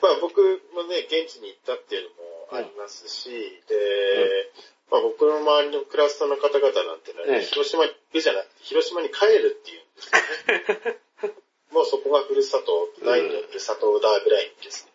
[0.00, 3.30] まあ僕もね、現地に行ったっていうのもありますし、
[3.68, 4.50] で、
[4.90, 10.10] まあ僕の周りのクラスターの方々なんてね、ええ広島に行くじゃなくて、広島に帰るっていうんです
[10.78, 11.34] よね。
[11.72, 14.92] もうそこがふるさと、第二のふるさとだぐらいですね。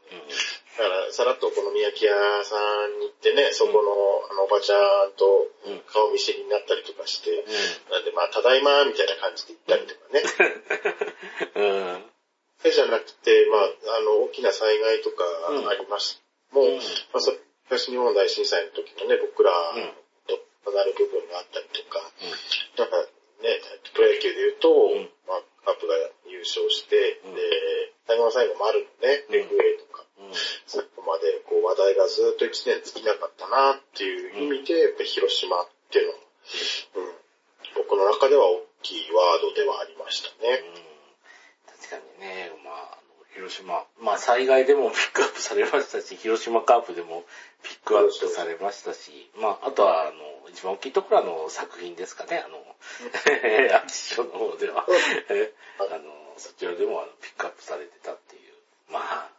[0.78, 2.56] だから、さらっとお好み焼き屋さ
[2.88, 7.44] んに行ってね、そこの、あの、おばちゃんとうん顔見知りになったりとかして、
[7.92, 10.24] なんで、まあ、ただいま、みたいな感じで行ったりとかね。
[11.56, 11.64] う
[12.00, 12.12] ん。
[12.64, 13.58] そうじゃなくて、ま
[13.92, 15.24] あ、あの、大きな災害とか
[15.70, 16.22] ありまし
[16.52, 16.78] もう、うん。
[16.78, 17.32] まあ、そ
[17.68, 19.92] 東日本大震災の時のね、僕らうん。
[20.28, 22.00] となる部分があったりとか、
[22.78, 23.02] なんか
[23.42, 23.60] ね、
[23.94, 25.10] プロ野球で言うと、ん。
[25.28, 25.96] まあ、カップが
[26.30, 27.36] 優勝して、うん。
[27.36, 27.42] で、
[28.08, 29.36] 最後の最後もあるのね、うん。
[29.50, 30.34] FA とか、うん。
[30.68, 36.20] 最後までこう話題がずっと1年尽きなかったなっていう意味で、やっぱり広島っていうのは、
[36.96, 37.14] うん、
[37.76, 40.62] 僕の中では大きいワードではありましたね。
[41.66, 43.01] 確かにね、まあ、
[43.34, 47.24] 広島、まあ災害でもピックアップされましたし、広島カープでも
[47.64, 54.86] ピックアップされましたし、まあ、あとは、あの、一番大きいところは、あの、作品ですかね、あの、 アーティストの方では、
[55.30, 58.54] えあの、そちらでもあのピックアップされてたっていう、
[58.90, 59.30] まあ、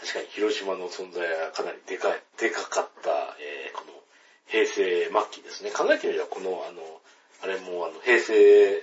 [0.00, 3.98] 確かに広島の存在はかなりでかい、でかかった、えーこの
[4.46, 5.70] 平成末期ですね。
[5.70, 7.00] 考えてみれば、この、あの、
[7.42, 8.82] あれもあの、平成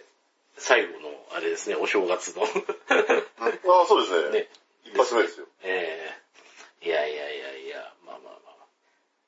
[0.57, 2.47] 最後の、あれですね、お正月の、あ
[3.83, 4.39] あ、そうですね。
[4.41, 4.49] ね、
[4.85, 5.47] 一発目ですよ。
[5.63, 6.15] え
[6.81, 8.67] えいやいやいやいや、まあまあまあ。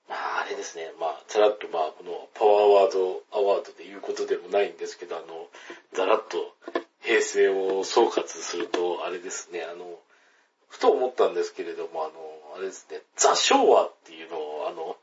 [0.09, 5.47] まああれですね、まあ、さらっとまあ、このパワーワードアワードで言うことでもないんですけど、あの、
[5.93, 6.55] ざらっと
[7.01, 9.99] 平成を総括すると、あれですね、あの、
[10.69, 12.13] ふと思ったんですけれども、あの、
[12.57, 14.97] あれですね、ザ・昭和っていうのを、あの、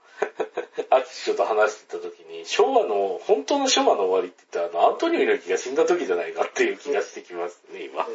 [0.97, 8.07] アキショと話してた時に、昭和の、本当の昭和の終わりって言ったら、あの、アントニオ猪木が死んだ時じゃないかっていう気がしてきますね、今。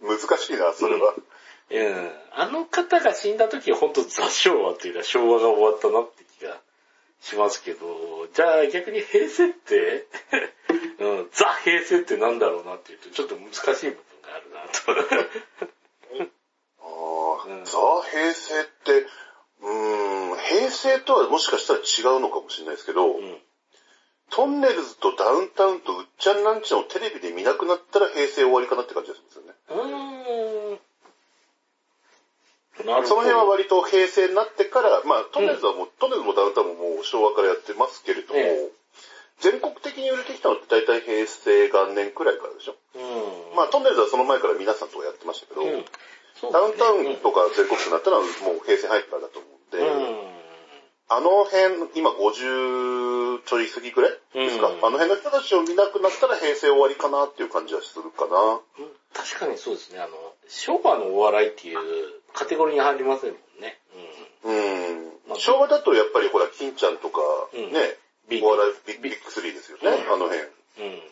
[0.00, 1.14] 難しいな、それは。
[1.70, 2.10] うん。
[2.32, 6.60] あの方が死んだ時は本当ザ昭和っていうか昭和が終わったなって気が
[7.20, 7.86] しますけど、
[8.32, 10.06] じゃあ逆に平成って、
[11.00, 13.58] うん、ザ平成ってなんだろうなっていうとちょっと難し
[13.88, 14.78] い部分があるなと。
[16.80, 16.86] あ
[17.42, 17.72] あ、うんザ・
[18.10, 19.06] 平成って、
[19.60, 23.36] うーん、平成とはもしかしたら違うのかもしれないですけど、うん。
[24.30, 29.52] トンネルズとダウンタウンとうっちゃんなんちゃんをテレビで見なくなったら平成終わりかなって感じがするんですよね。
[29.70, 30.78] うーん。
[32.86, 33.08] なるほど。
[33.08, 38.68] その辺は割と平成になってから、まあトンネルズはもう、トンネルズもダウンタウンももう昭和からやってますけれども、え
[39.40, 42.74] 全国的に売れてきたのって大体平成元年くらいからでしょ。
[42.96, 42.98] う
[43.52, 43.56] ん。
[43.56, 45.84] まあトンネルズはその前から皆さんとやってましたけど、うん。
[46.40, 48.28] そうダウンタウねンとか全国区になったのはも
[48.60, 49.55] う平成入ってからだと思うんで、うん。
[51.08, 58.60] あの辺、今50ちょい過ぎぐらいですか、うんあの辺の人たちを見なくなったら平成終わりかなっていう感じはするかな。
[58.78, 60.00] うん確かにそうですね。
[60.00, 60.12] あの、
[60.48, 61.78] 昭和のお笑いっていう
[62.34, 63.80] カテゴリーに入りませんもんね。
[64.44, 65.38] うんまあ。
[65.38, 67.20] 昭和だとやっぱりほら、金ちゃんとか、
[67.54, 67.96] うんね、
[68.28, 70.42] ビッグお笑いビッッグ3ですよね、うんあの辺。
[70.42, 70.48] うん。
[70.48, 71.02] うん。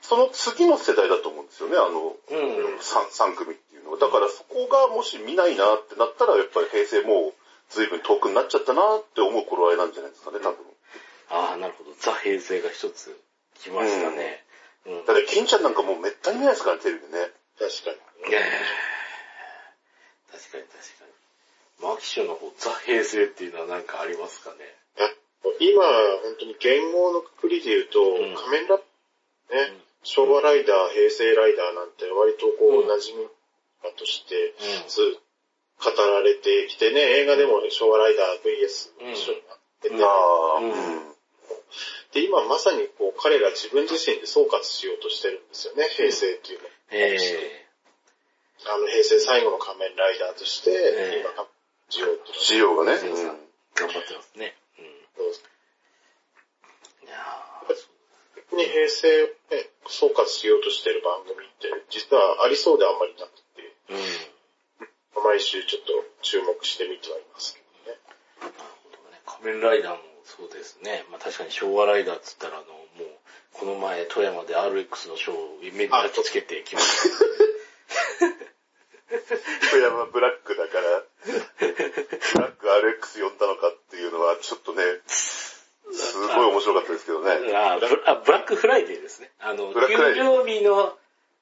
[0.00, 2.34] その次の世代だと思うんですよね、あの、う
[2.74, 2.78] ん。
[2.78, 3.98] 3, 組っていうのは。
[3.98, 7.34] だからそこがもし見ないなってなったら、やっぱり平成もう
[7.70, 10.58] 随分遠くになっちゃったなって思う頃合いなんじゃないですかね、多分。
[11.30, 11.94] ああ、なるほど。
[12.00, 13.16] ザ・平成が一つ
[13.62, 14.44] 来ましたね。
[14.86, 15.04] うん。
[15.06, 17.30] だって金ちゃんなんかもうめったに見ないですから、テレビでね。
[17.58, 17.90] 確か
[18.26, 18.30] に。
[18.30, 18.40] いや
[20.32, 21.90] 確かに確かに。
[21.94, 24.56] マキショの方、ザ・平成っていうのは何かありますかね？
[24.98, 33.28] いや今、本当に言語のくくりで言うと、ん仮面ライダー、ね、昭和ライダー、平成ライダーなんて割とこう、うん馴染み
[33.96, 35.22] として、うんずっと
[35.80, 39.12] 語られてきてね、映画でも昭和ライダー VS うん。
[39.12, 39.96] 一緒になってて、
[42.20, 46.68] で、今まさにこう、彼が自分自身で総括しようとしてるんですよね、平成っていうの。
[46.90, 47.16] え
[48.66, 51.26] あの、平成最後の仮面ライダーとして、ええ。
[51.34, 51.48] 今、
[51.88, 52.92] しようとして仕様がね。
[52.92, 53.40] えー、さん、
[53.74, 54.54] 頑張ってますね。
[54.78, 54.84] うん。
[54.84, 54.88] い
[57.10, 57.16] や
[58.36, 59.32] 逆に平成をね、
[59.88, 64.00] 総括しようとしてる番組って、実はありそうであんまりなくて、ーうん。
[65.16, 65.92] 毎週ちょっと
[66.22, 67.98] 注目して見てはいますけどね。
[68.40, 68.52] なる
[68.84, 69.20] ほどね。
[69.26, 71.04] 仮面ライダーもそうですね。
[71.10, 73.18] まあ確かに昭和ライダーっつったら、あの、もう、
[73.52, 77.30] この前、富山で RX のショーを目に焼き付けてきました。
[79.70, 81.02] 富山ブラックだから、
[82.34, 85.66] ブラック RX 呼んだのかっていうのはちょっとね、す
[86.16, 87.32] ごい面白かったですけどね。
[87.56, 89.30] あブラあブラックフライデーですね。
[89.40, 90.96] あの、ブラックフライデー給料日の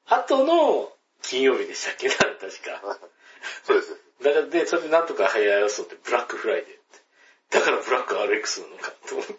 [0.06, 0.90] 後の
[1.22, 2.98] 金曜日でしたっけな、確か。
[3.64, 3.97] そうです。
[4.22, 7.59] だからで、それでなんとか流行らそうって、ブラックフライデーって。
[7.59, 9.34] だからブラック RX なのかと思って。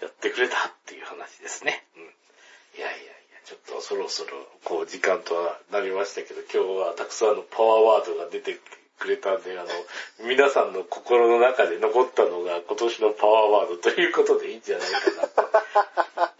[0.04, 1.86] やってくれたっていう話ですね。
[1.96, 2.02] うん。
[2.02, 2.06] い
[2.80, 3.12] やいやいや、
[3.44, 4.30] ちょっとそろそろ、
[4.64, 8.58] こう、時間とはなりましたけど、今日はたくさんのパワーワードが出て
[9.00, 9.68] くれたんで、あの、
[10.28, 14.98] 皆さんの心の中で残ったのが今年のパワーワードということでいいんじゃないか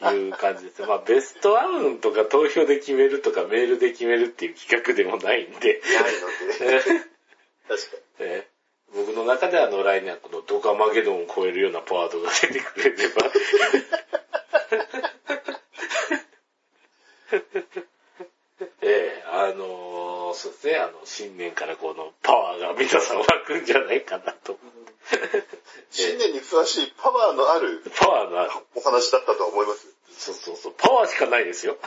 [0.03, 0.83] なという感じです。
[0.83, 5.81] まあ、ベストアウンとか投票で決めるとかメールで決めるっていう企画でもないんで、
[6.61, 6.83] ないので。
[7.67, 8.01] 確かに。
[8.21, 8.51] えー
[8.93, 13.31] 僕の中ではあの来年はこのドカマゲドンを超えるようなパワードが出てくれれば。
[18.83, 24.59] ええあのーそうですね、あの、新年からこのパワーが皆さん湧くんじゃないかなと。
[25.91, 28.51] 新年にふさわしいパワーのあるパワーのある。
[28.75, 29.87] お話だったと思います。
[30.17, 30.75] そうそうそう。
[30.77, 31.79] パワーしかないですよ。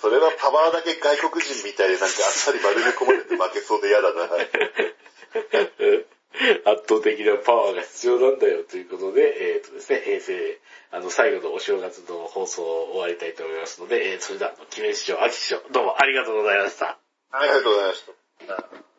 [0.00, 4.28] それはパワーだけ外国人みたいでなんかあっさり丸め込まれて負けそうで嫌だな。
[6.64, 10.58] 圧倒的なパワーが必要なんだよということで、えっ、とですね、平成、
[10.90, 16.98] あの、最後のお正月の放送を終わりたいと思いますので、えーそれでは、木目師匠、秋師匠、どうもありがとうございました。
[17.30, 18.04] ありがとうございまし
[18.46, 18.91] た。